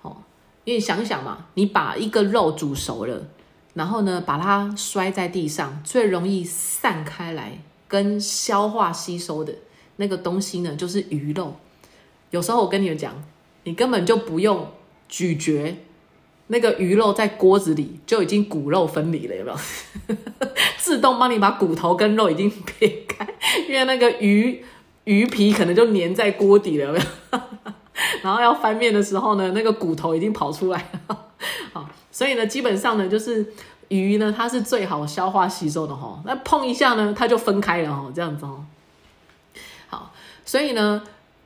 [0.00, 0.16] 哦，
[0.64, 3.26] 因为想想嘛，你把一个肉煮熟了，
[3.74, 9.54] 然后呢，把它摔在地上，最容易散开来跟消化吸收的
[9.96, 11.54] 那个东西呢，就是鱼肉。
[12.30, 13.22] 有时候我跟你们讲，
[13.64, 14.66] 你根本就不用
[15.06, 15.76] 咀嚼，
[16.50, 19.56] 那个鱼肉在锅子里就已经骨肉分离了，有没有？
[20.78, 23.26] 自动帮你把骨头跟肉已经撇开，
[23.68, 24.64] 因为那个鱼。
[25.04, 27.04] 鱼皮可能就粘在锅底了，有没有
[28.22, 31.18] 然后要翻面的时候呢，那个骨头已经跑出来了。
[31.72, 33.44] 好，所以呢，基本上呢，就是
[33.88, 36.22] 鱼呢，它是最好消化吸收的哈。
[36.26, 38.64] 那碰一下呢，它就分开了哈，这样子哦。
[39.88, 40.12] 好，
[40.44, 41.02] 所以呢，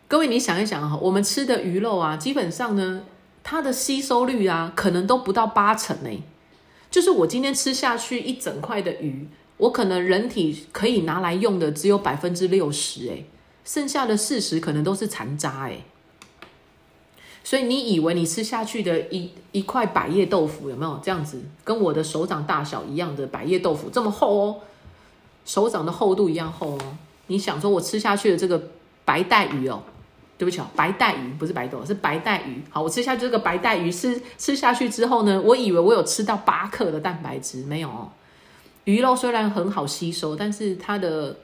[0.09, 3.03] 各位你想一想哈，我们吃的鱼肉啊，基本上呢，
[3.45, 6.25] 它的吸收率啊，可能都不到八成呢。
[6.91, 9.29] 就是我今天吃下去一整块的鱼，
[9.59, 13.25] 我可能人体可以拿来用的只有百分之六十哎。
[13.65, 15.79] 剩下的四十可能都是残渣哎，
[17.43, 24.57] 所以你以为你吃下去的一一块百叶豆腐有没有这样子，跟我的手掌大小一样的百叶豆腐这么厚哦，
[25.47, 26.97] 手掌的厚度一样厚哦。
[27.29, 28.63] 你想说我吃下去的这个
[29.07, 29.83] 白带鱼哦，
[30.45, 32.63] 对不起哦，白带鱼不是白豆，是白带鱼。
[32.69, 38.13] 好，我吃下去这个白带鱼吃吃下去之后呢，我以为我有吃到八克的蛋白质，没有哦。
[38.85, 41.37] 鱼肉虽然很好吸收，但是它的。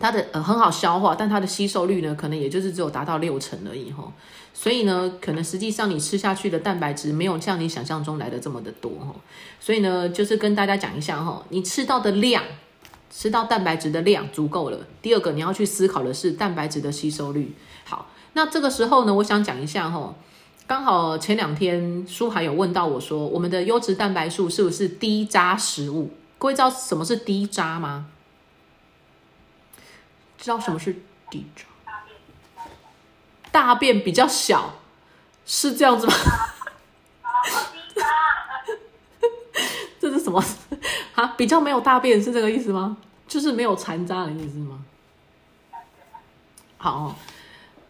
[0.00, 4.04] 它的呃很好消化，但它的吸收率呢，可能也就是只有达到六成而已哈。
[4.54, 9.12] 所以呢，可能实际上你吃下去的蛋白质没有像你想象中来的这么的多哈。
[9.58, 12.44] 所以呢，就是跟大家讲一下哈，你吃到的量，
[13.10, 14.78] 吃到蛋白质的量足够了。
[15.00, 17.54] 第二个你要去思考的是蛋白质的吸收率。
[17.84, 20.14] 好，那这个时候呢，我想讲一下哈，
[20.66, 26.12] 刚好前两天书还有问到我说，我们的优质蛋白素是不是低渣食物？
[26.38, 28.06] 各位知道什么是低渣吗？
[30.36, 31.64] 知道什么是低渣？
[33.50, 34.74] 大便比较小，
[35.46, 36.12] 是这样子吗？
[40.00, 40.42] 这是什么？
[41.14, 42.96] 啊，比较没有大便是这个意思吗？
[43.26, 44.78] 就是没有残渣的意思吗？
[46.76, 47.16] 好，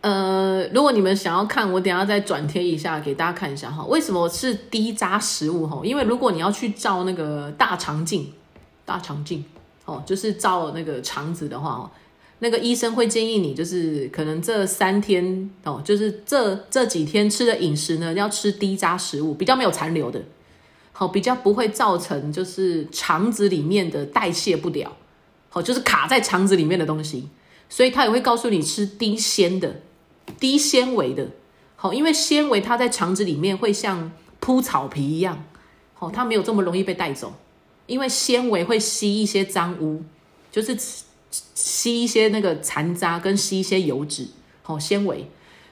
[0.00, 3.84] 呃，如果你们想要看，我等下再转贴一下给大家看一下哈。
[3.84, 5.80] 为什么是低渣食物哈？
[5.84, 8.32] 因为如果你要去照那个大肠镜，
[8.84, 9.44] 大肠镜
[9.84, 11.90] 哦，就是照那个肠子的话哦。
[12.40, 20.22] 那个医生会建议你，就是可能这三天哦，就是这这几天吃的饮食呢，要吃低渣食物，比较没有残留的，
[20.98, 24.96] 好，比较不会造成就是肠子里面的代谢不了，
[25.48, 27.28] 好，就是卡在肠子里面的东西，
[27.68, 29.82] 所以他也会告诉你吃低纤的、
[30.40, 31.28] 低纤维的，
[31.76, 35.44] 好，因为纤维它在肠子里面会像铺草皮一样，
[35.94, 37.32] 好，它没有这么容易被带走，
[37.86, 40.02] 因为纤维会吸一些脏污，
[40.50, 40.76] 就是。
[41.30, 44.26] 吸一些那个残渣，跟吸一些油脂，
[44.62, 45.28] 好纤维，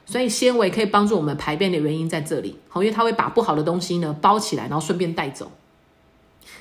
[0.06, 5.50] 所以纤维可以帮助我们排便的原因在这里，好，因为它会把不好的东西呢包起来，然后顺便带走。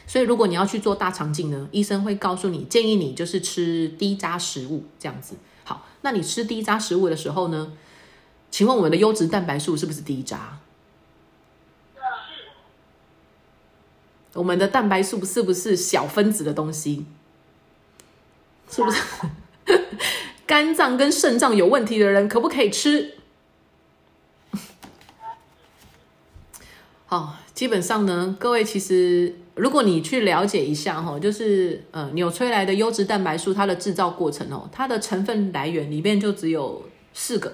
[0.08, 5.36] 所以如果你要去做大肠镜呢，医生会告诉你，建议你就是吃低渣食物这样子。
[5.64, 7.74] 好，那你吃低渣食物的时候呢，
[8.50, 10.60] 请问我们的优质蛋白素是不是低渣？
[14.34, 17.06] 我们的蛋白素是不是小分子的东西？
[18.70, 19.02] 是不是
[20.46, 23.15] 肝脏跟肾脏有问题的人可不可以吃？
[27.08, 36.82] 好，基本上呢，各位其实如果你去了解一下哈，就是呃纽崔莱的优质蛋白素它的制造过程哦，它的成分来源里面就只有
[37.14, 37.54] 四个，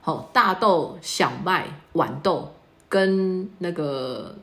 [0.00, 2.52] 好，大豆、小麦、豌豆
[2.88, 4.36] 跟那个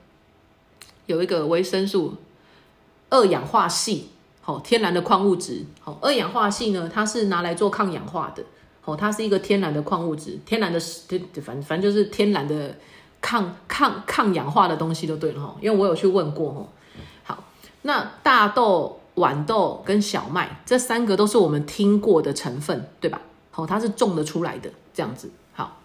[1.05, 2.15] 有一个维生素
[3.09, 4.01] 二氧化硒，
[4.41, 8.43] 好，天然的矿物质，好，二氧化硒呢，它是拿来做抗氧化的，
[8.81, 10.77] 好，它是一个天然的矿物质，天然的，
[11.41, 12.75] 反反正就是天然的。
[13.23, 16.67] 抗抗抗氧化的东西就对了哈，因为我有去问过哈。
[17.23, 17.43] 好，
[17.83, 23.21] 那大豆、豌豆跟小麦这三个都是我们听过的成分，对吧？
[23.49, 25.31] 好，它是种的出来的这样子。
[25.53, 25.79] 好，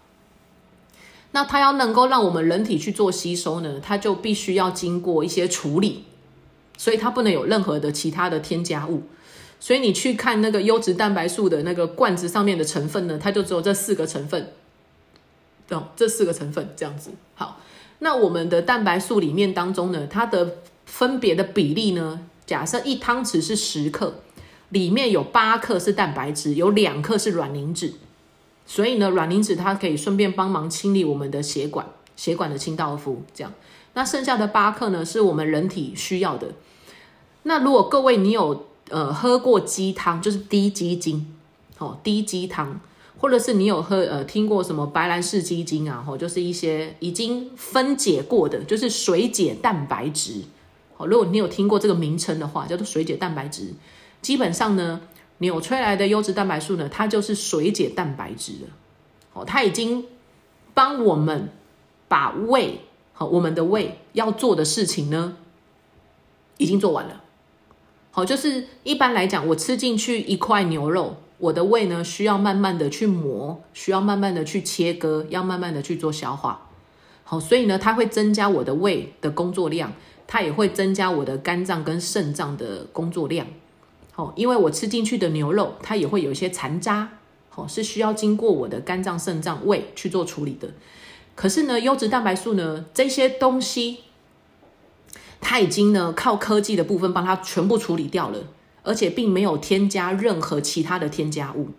[1.31, 6.03] 那它要能够让我们人体去做吸收呢，它就必须要经过一些处理，
[6.77, 9.03] 所以它不能有任何的其他的添加物。
[9.61, 14.51] 所以你去看那个优质蛋白素的那个罐子上面的成分呢，它就只有这四个成分。
[15.71, 17.59] 哦，这四个成分这样子好。
[17.99, 24.21] 那我们的蛋白素里面当中呢，它的分别的比例呢，假设一汤匙是十克，
[24.69, 27.93] 里面有八克是蛋白质，有两克是卵磷脂。
[28.65, 33.23] 所以呢，卵磷脂它可以顺便帮忙清理我们的血管，血管的清道夫。
[33.33, 33.51] 这样，
[33.93, 36.53] 那剩下的八克呢，是我们人体需要的。
[37.43, 41.35] 那如果各位你有呃喝过鸡汤，就是低鸡精，
[41.79, 42.79] 哦，低鸡汤。
[43.19, 46.01] 或者是你有喝呃听过什么白兰氏鸡精啊？
[46.07, 50.43] 吼，就是一些已经分解过的，就是水解蛋白质。
[50.95, 53.73] 哦，如果你有听过这个名称的话，叫做水解蛋白质。
[54.21, 55.01] 基本上呢，
[55.39, 58.67] 纽崔莱的优质蛋白素呢，它就是水解蛋白质的。
[59.33, 60.05] 哦，它已经
[60.73, 61.49] 帮我们
[62.07, 62.79] 把胃
[63.13, 65.35] 和我们的胃要做的事情呢，
[66.57, 67.21] 已经做完了。
[68.11, 71.17] 好，就是一般来讲，我吃进去一块牛肉。
[71.39, 76.67] 我的胃呢，需要慢慢的去磨，需要慢慢的去切割，要慢慢的去做消化。
[77.23, 79.93] 好，所以呢，它会增加我的胃的工作量，
[80.27, 83.47] 它也会增加我的肝脏跟肾脏的工作量。
[84.11, 87.09] 好，因为我吃进去的牛肉，它也会有一些残渣，
[87.49, 90.69] 好，是需要经过我的肝脏、肾脏、胃去做处理的。
[91.35, 93.99] 可是呢，优质蛋白素呢，这些东西，
[95.39, 98.39] 它已经呢，靠科技的部分帮它全部处理掉了。
[98.83, 101.69] 而且并没有添加任何其他的添加物，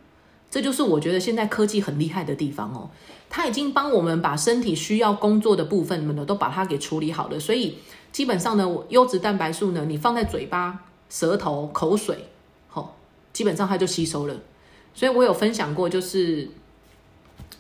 [0.51, 2.91] 这就是我觉得现在科技很厉害的地方哦。
[3.29, 7.39] 它已经帮我们把身体需要工作的部分呢，都把它给处理好了。
[7.39, 7.77] 所以
[8.11, 12.27] 基本上呢，优质蛋白素呢，你放在嘴巴、舌头、口水，
[12.69, 12.97] 好，
[13.33, 14.35] 基本上它就吸收了。
[14.93, 16.51] 所以我有分享过，就是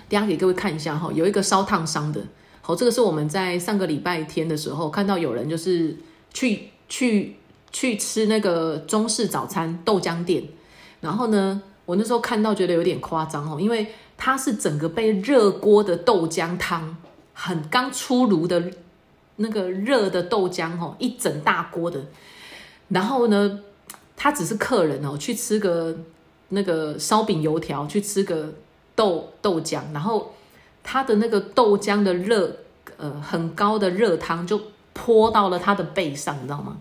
[0.08, 2.20] 等下给各位看一下哈，有一个烧烫伤的，
[2.60, 5.96] 好，这个是我们在上个礼拜天的时候看到有人就是
[6.34, 7.36] 去去。
[7.72, 10.42] 去吃那个中式早餐豆浆店，
[11.00, 16.96] 然后呢，我那时候看到觉得有点夸张哦，因为它是整个被热锅的豆浆汤，
[17.32, 18.70] 很刚出炉的
[19.36, 22.04] 那个热的豆浆哦，一整大锅的，
[22.88, 23.60] 然后呢，
[24.16, 25.96] 他只是客人哦，去吃个
[26.48, 28.52] 那个烧饼油条，去吃个
[28.94, 30.34] 豆豆浆，然后
[30.82, 32.56] 他的那个豆浆的热，
[32.98, 34.60] 呃，很高的热汤就
[34.92, 36.76] 泼到了他的背上，你知道吗？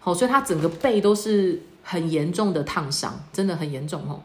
[0.00, 4.22] 好，所以他整个背都是很严重的烫伤，真的很严重哦。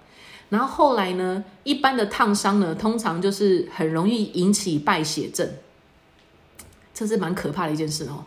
[0.50, 5.50] 然后后来呢，一般的烫伤呢，通常就是很容易引起败血症，
[6.94, 8.24] 这是蛮可怕的一件事哦。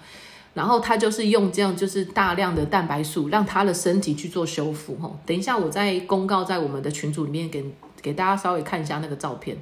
[0.54, 4.98] 然后他就是用这样，就是大量的蛋白素，让他的身体去做修复。
[5.00, 5.16] 哦。
[5.24, 7.64] 等一下我再公告在我们的群组里面，给
[8.02, 9.56] 给大家稍微看一下那个照片。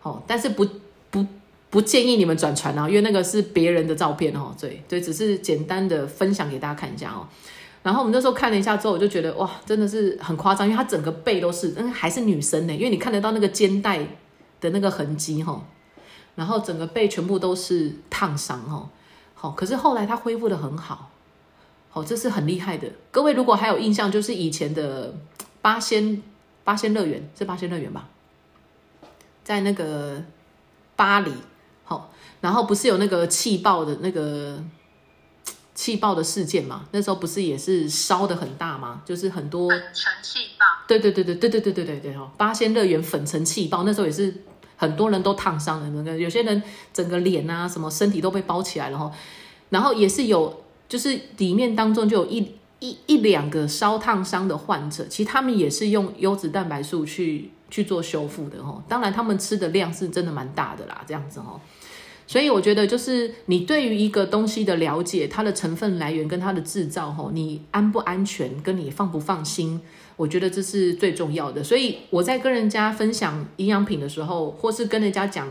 [0.00, 0.66] 好，但是不
[1.10, 1.26] 不。
[1.72, 4.54] 不建议你们转传啊，因为那个是别人的照片哦。
[4.60, 7.26] 对对，只是简单的分享给大家看一下哦。
[7.82, 14.06] 然后我们那时候看了一下之后，我就觉得哇，真的是很夸张，因为她整个背都是，嗯，还是女生呢，因为你看得到那个肩带
[14.60, 15.64] 的那个痕迹哈。
[16.34, 18.90] 然后整个背全部都是烫伤哦。
[19.34, 21.10] 好，可是后来她恢复的很好，
[21.88, 22.86] 好，这是很厉害的。
[23.10, 25.14] 各位如果还有印象，就是以前的
[25.62, 26.22] 八仙
[26.64, 28.10] 八仙乐园是八仙乐园吧，
[29.42, 30.22] 在那个
[30.94, 31.32] 巴黎。
[32.42, 34.62] 然后不是有那个气爆的那个
[35.74, 36.84] 气爆的事件嘛？
[36.90, 39.00] 那时候不是也是烧的很大吗？
[39.06, 40.66] 就是很多粉尘气爆。
[40.86, 42.30] 对对对对对对对对对对哦！
[42.36, 44.42] 八仙乐园粉尘气爆，那时候也是
[44.76, 46.62] 很多人都烫伤了，那个有些人
[46.92, 49.10] 整个脸啊什么身体都被包起来了哈。
[49.70, 58.82] 然后也是有，就是里面当中就有一一一两个烧烫伤的患者，其实他们也是用优质蛋白素去去做修复的哈。
[58.86, 61.58] 当然他们吃的量是真的蛮大的啦，这样子哈。
[62.32, 69.82] 所以我觉得，就是你对于一个东西的了解，它的成分来源跟它的制造，吼，你安不安全，跟你放不放心，
[70.16, 71.62] 我觉得这是最重要的。
[71.62, 75.46] 所以我在跟人家分享营养品的时候，或是跟人家讲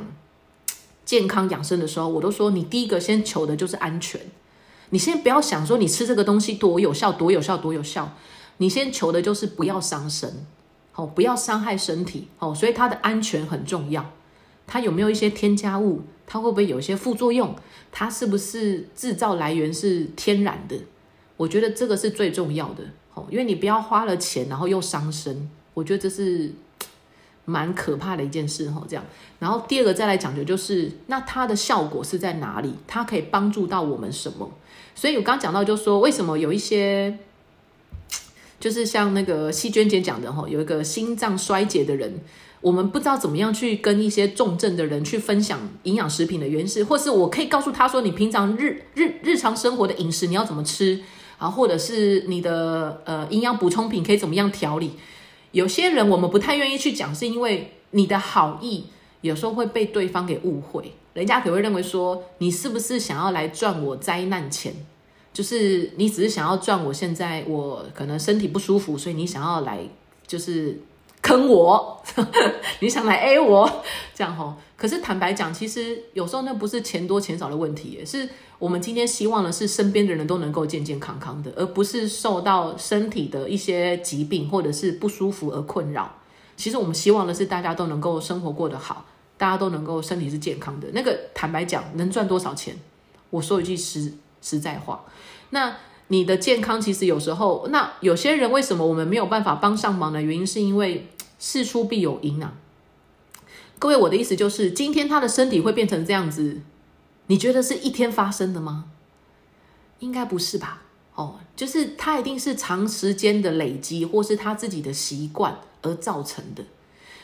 [1.05, 4.19] 健康养生的时候，我都说你第一个先求的就是安全。
[4.89, 8.17] 你先不要想说你吃这个东西多有效，多有效，多有效。
[8.57, 10.47] 你先求的就是不要伤身，
[10.95, 14.09] 哦，不要伤害身体，哦，所以它的安全很重要。
[14.65, 16.01] 它有没有一些添加物？
[16.31, 17.53] 它会不会有一些副作用？
[17.91, 20.77] 它是不是制造来源是天然的？
[21.35, 26.49] 我觉得这个是最重要的，哦，因为你不要花了钱然后又伤身，我觉得这是
[27.43, 29.03] 蛮可怕的一件事，哈，这样。
[29.39, 32.75] 然后第二个再来讲究就是，那它的效果是在哪里？
[32.87, 34.49] 它可以帮助到我们什么？
[34.95, 37.17] 所以我刚讲到，就说为什么有一些，
[38.57, 42.21] 就是像那个细娟姐讲的哈，有一个心脏衰竭的人，
[42.61, 51.01] 我们不知道怎么样去跟一些重症的人去分享营养食品的原因，或是我可以告诉他说，你平常日日日常生活的饮食你要怎么吃
[51.37, 54.91] 啊，或者是你的呃营养补充品可以怎么样调理？
[55.51, 58.85] 有些人我们不太愿意去讲，是因为你的好意
[59.21, 60.93] 有时候会被对方给误会。
[61.13, 64.73] 人家可能会认为说，你是不是想要来赚我灾难钱？
[65.33, 69.79] 就是你只是想要赚我现在我可能身体不舒服，所以你想要来
[70.27, 70.79] 就是
[71.21, 72.03] 坑我，
[72.79, 74.55] 你想来 A 我这样吼。
[74.75, 86.11] 可是坦白讲，其实有时候那不是钱多钱少的问题，是我们今天希望的是身边的人都能够健健康康的，而不是受到身体的一些疾病或者是不舒服而困扰。
[86.57, 89.05] 其实我们希望的是大家都能够生活过得好。
[89.37, 92.75] 大家都能够身体是健康的，那个坦白讲，能赚多少钱？
[93.31, 95.03] 我说一句实实在话，
[95.49, 95.75] 那
[96.11, 101.07] 你的健康其实有时候，那有些人为什么我们没有办法帮上忙的原因，是因为
[101.39, 102.51] 事出必有因啊。
[103.79, 106.63] 各位，我的意思就是，今天他的身体会变成这样子，
[107.27, 108.91] 你觉得是一天发生的吗？
[109.99, 110.81] 应该不是吧？
[111.15, 116.65] 哦，就是他一定是长时间的累积，或是他自己的习惯而造成的。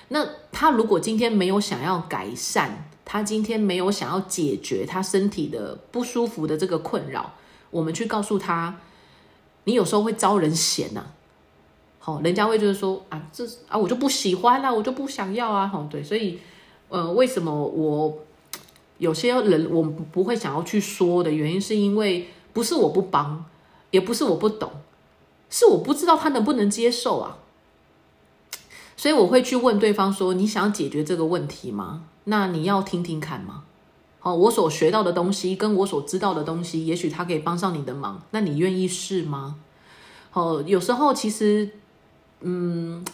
[0.07, 7.33] 那他如果今天没有想要改善，他今天没有想要解决他身体的不舒服的这个困扰，
[7.69, 8.75] 我们去告诉他，
[9.65, 11.05] 你有时候会招人嫌呐。
[11.99, 15.67] 好，人家会就是说啊，这啊我就不喜欢啦，我就不想要啊。
[15.67, 16.39] 好，对，所以
[16.89, 18.17] 呃，为什么我
[18.97, 23.45] 有些人我不会想要去说的原因，是因为不是我不帮，
[23.91, 24.71] 也不是我不懂，
[25.49, 27.37] 是我不知道他能不能接受啊。
[28.95, 32.05] 所以我会去问对方说：“你想解决这个问题吗？
[32.23, 33.63] 那你要听听看吗？
[34.27, 38.21] 好，我所学到的东西跟我所知道的东西，也许他可以帮上你的忙。
[38.31, 39.55] 那你愿意试吗？
[40.33, 41.69] 哦，有时候其实，
[42.41, 43.05] 嗯，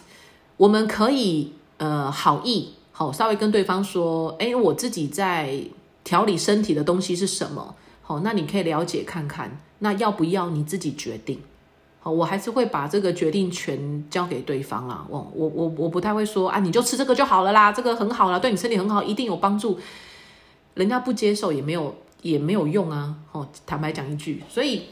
[0.57, 5.63] 我们可以呃好意好稍微跟对方说：，哎，我自己在
[6.03, 7.75] 调理身体的东西是什么？
[8.01, 9.59] 好，那你可以了解看看。
[9.77, 11.39] 那要不要你自己决定？”
[12.01, 15.05] 好，我还是会把这个决定权交给对方啦。
[15.07, 19.79] 我我我我不太会说啊，你就吃这个就好了啦，这个很好啦，对你身体很好，一定有帮助。
[20.73, 23.15] 人家不接受也没有也没有用啊。
[23.31, 24.83] 哦，坦白讲一句，所以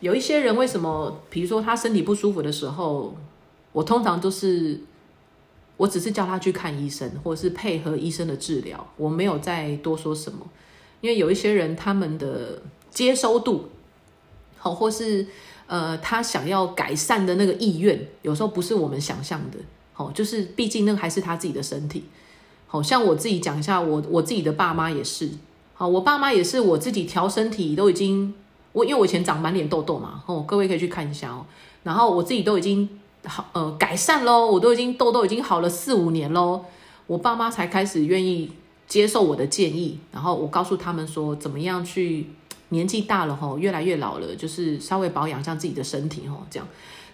[0.00, 3.16] 有一些人为什么，比如说他身体不舒服的时候，
[3.72, 4.80] 我通常都是，
[5.76, 10.46] 我只是叫他去看医生，或者是配合医生的治疗，我没有再多说什么。
[11.00, 13.68] 因为有一些人他们的接收度，
[14.56, 15.26] 好，或是。
[15.68, 19.56] 呃，他想要改善的那个意愿，有时候不是我们想象的。
[19.94, 22.04] 好，就是毕竟那个还是他自己的身体。
[22.72, 25.28] 好像我自己讲一下，我我自己的爸妈也是。
[25.74, 28.32] 好，我爸妈也是我自己调身体都已经，
[28.72, 31.44] 我因为我以前长满脸痘痘嘛，哦，各位可以去看一下哦。
[31.82, 32.88] 然后我自己都已经
[33.26, 36.64] 好呃改善喽，我都已经痘痘已经好了四五年喽，
[37.06, 38.50] 我爸妈才开始愿意
[38.88, 39.98] 接受我的建议。
[40.10, 42.30] 然后我告诉他们说，怎么样去。
[42.70, 46.66] 年纪大了吼，越来越老了，就是稍微保养一下自己的身体吼，这样。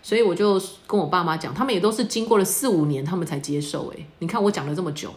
[0.05, 3.89] 所以我就跟我爸妈讲，他们也都是经过了四五年，他们才接受。
[3.89, 5.11] 诶，你看我讲了这么久，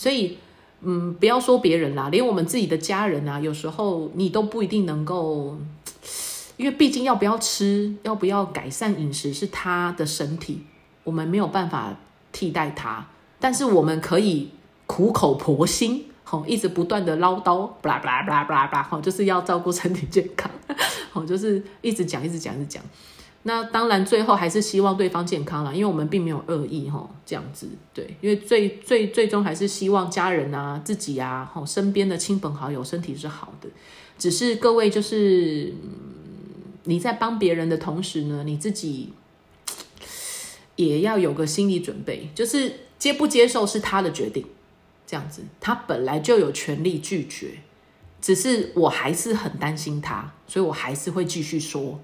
[0.00, 0.38] 所以
[0.80, 5.58] 嗯，不要说别人啦，连我们自己的家人啊，有时候你都不一定能够，
[6.56, 10.62] 因为毕竟要不要吃，要不要改善饮食是他的身体，
[11.04, 11.94] 我们没有办法
[12.32, 13.06] 替代他，
[13.38, 14.48] 但是我们可以
[14.86, 16.06] 苦口婆心。
[16.24, 20.50] 好，一直不断的唠叨，巴拉巴拉巴拉巴拉巴拉，好，就是要照顾身体健康，
[21.12, 22.82] 好，就是一直讲，一直讲，一直讲。
[23.42, 33.68] 那当然，最后还是希望对方健康了，因为我们并没有恶意，哈，这样子，对，因为最最最终还是希望家人啊、自己啊、好身边的亲朋好友身体是好的。
[34.18, 35.72] 只是各位，就是
[36.84, 39.14] 你在帮别人的同时呢，你自己
[40.76, 44.44] 也要有个心理准备，就是接不接受是他的决定。
[45.06, 47.62] 这样子，他本来就有权利拒绝，
[48.20, 51.98] 只是我还是很担心他，所以我还是会继续说。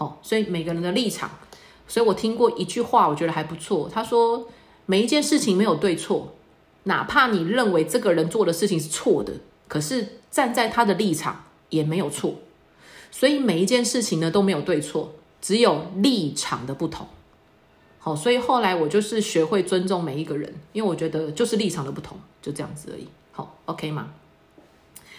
[0.00, 1.30] 好，所以每个人的立场，
[1.86, 3.86] 所以我听过一句话，我觉得还不错。
[3.92, 4.48] 他说，
[4.86, 6.36] 每一件事情没有对错，
[6.84, 9.34] 哪怕你认为这个人做的事情是错的，
[9.68, 12.36] 可是站在他的立场也没有错。
[13.10, 17.06] 所以每一件事情呢都没有对错，只有立场的不同。
[17.98, 23.06] 好，所以后来我就是学会尊重每一个人，因为我觉得就是立场的不同，就这样子而已。
[23.32, 24.08] 好，OK 吗？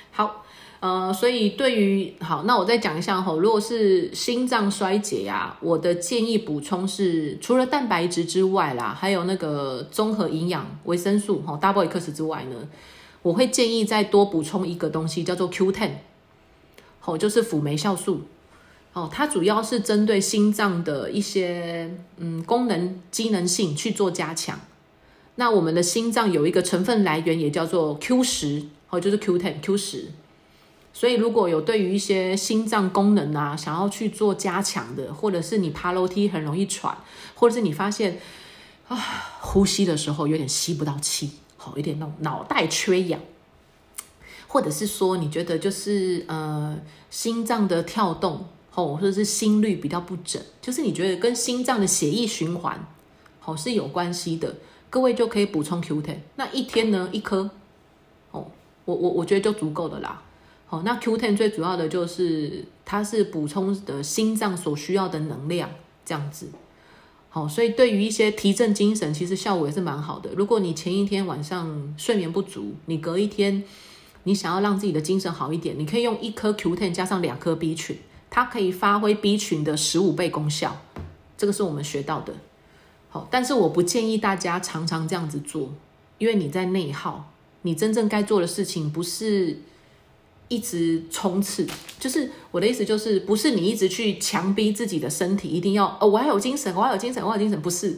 [0.09, 0.43] 好，
[0.81, 12.67] 呃，所以对于好，那我再讲一下哈，如果是心脏衰竭呀，我的建议补充是，除了蛋白质之外啦，还有那个综合营养维生素哈，Double X 之外呢，
[13.21, 15.91] 我会建议再多补充一个东西，叫做 Q10，
[16.99, 18.21] 好，就是辅酶酵素。
[18.93, 24.59] 哦，它主要是针对心脏的一些嗯功能机能性去做加强。
[25.35, 30.05] 那我们的心脏有一个成分来源，也叫做 Q 十，哦，就是 Q ten Q 十。
[30.93, 36.97] 所以如果有对于一些心脏功能啊，想要去做加强的，或者是你爬楼梯很容易喘，
[37.35, 38.19] 或者是你发现
[38.87, 38.97] 啊
[39.39, 43.19] 呼吸的时候有点吸不到气，好，有点那种脑袋缺氧，
[44.47, 46.79] 或者是说你觉得就是呃
[47.09, 48.45] 心脏的跳动。
[48.73, 52.87] 哦，或者是心率比较不整，就是你觉得跟心脏的血液循环，
[53.37, 54.55] 好是有关系的。
[54.89, 57.49] 各位就可以补充 Q10，那一天呢一颗，
[58.31, 58.49] 哦，
[58.85, 60.23] 我我我觉得就足够的啦。
[60.71, 65.69] 好，那 Q10 最主要的就是它是补充的心脏所需要的能量，
[66.05, 66.47] 这样子。
[67.27, 70.29] 好，所以对于一些提振精神，其实效果也是蛮好的。
[70.33, 73.61] 如果你前一天晚上睡眠不足，你隔一天
[74.23, 77.97] 你想要让自己的精神好一点，你可以用一颗 Q10 加上两颗 B 群。
[78.29, 80.83] 它可以发挥 B 群的十五倍功效，
[81.37, 82.33] 这个是我们学到的。
[83.09, 85.73] 好，但是我不建议大家常常这样子做，
[86.17, 87.33] 因为你在内耗。
[87.63, 89.59] 你真正该做的事情不是
[90.51, 91.65] 一直冲刺，
[91.97, 97.97] 就是我的意思就是，不是你一直去强逼自己的身体一定要哦，我要有精神，我要有精神，我要有精神，不是。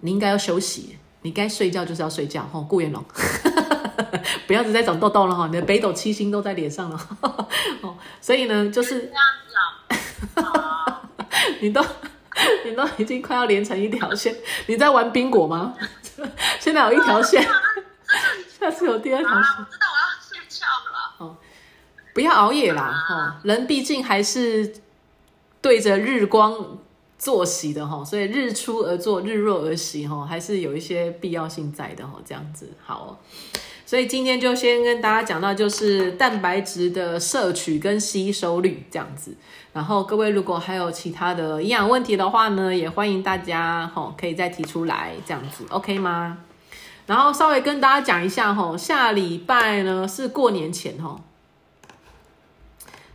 [0.00, 2.42] 你应该要休息，你该睡觉就是要睡觉。
[2.44, 3.04] 哈，顾元龙，
[4.46, 6.98] 不要只在长痘痘了哈，你的北斗七星都在脸上了。
[7.82, 9.12] 哦，所以呢，就是。
[11.60, 11.84] 你都
[12.64, 14.34] 你都已经快要连成一条线，
[14.66, 15.74] 你在玩冰果吗？
[16.58, 17.46] 现在有一条线，
[18.58, 19.66] 下次有第二条线。
[22.14, 22.92] 不要熬夜啦！
[23.08, 24.72] 哈，人毕竟还是
[25.60, 26.78] 对着日光
[27.18, 32.14] 作息的哈，所以日出而作，日落而息哈，还是有一些必要性在的哈。
[32.24, 33.20] 这样子好。
[33.86, 39.36] 所以今天就先跟大家讲到，就是蛋白质的摄取跟吸收率这样子。
[39.72, 46.38] 然后各位如果还有其他的营养问题的话呢，也欢迎大家吼可以再提出来这样子，OK 吗？
[47.06, 51.20] 然后稍微跟大家讲一下吼，下礼拜呢是过年前吼，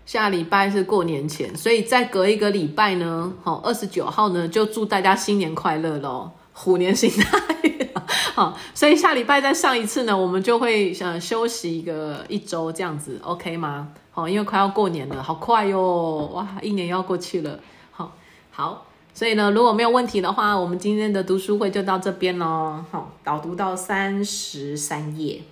[0.09, 7.87] 下礼拜是过年前，所以再隔一个礼拜呢，吼二十九号呢就祝大家新年快乐喽，虎年行大运。
[8.33, 13.89] 好，所以下礼拜再上一次呢，我们就会呃休息一个一周这样子，OK 吗？
[14.09, 17.59] 好，因为快要过年了，好快哟，哇，一年要过去了。
[17.91, 18.11] 好，
[18.49, 22.83] 好，所以呢，如果没有问题的话，我们今天的读书会就到这边喽。
[22.89, 25.43] 好，导读到三十三页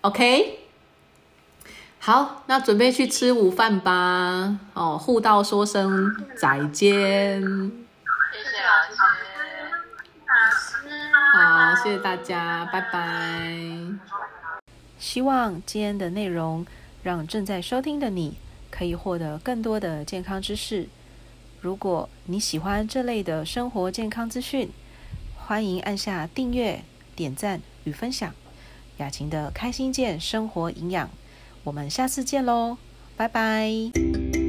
[0.00, 0.59] ，OK。
[2.02, 4.58] 好，那准备去吃午饭吧。
[4.72, 7.42] 哦，互道说声再见。
[7.42, 8.96] 谢谢老师。
[11.36, 13.54] 好，谢谢大家，拜拜。
[14.98, 16.64] 希望今天的内容
[17.02, 18.38] 让正在收听的你
[18.70, 20.88] 可以获得更多的健康知识。
[21.60, 24.70] 如果你喜欢这类的生活健康资讯，
[25.36, 26.82] 欢迎按下订阅、
[27.14, 28.32] 点赞与分享。
[28.96, 31.10] 雅琴的开心健生活营养，
[31.64, 32.76] 我们下次见喽，
[33.16, 34.39] 拜拜。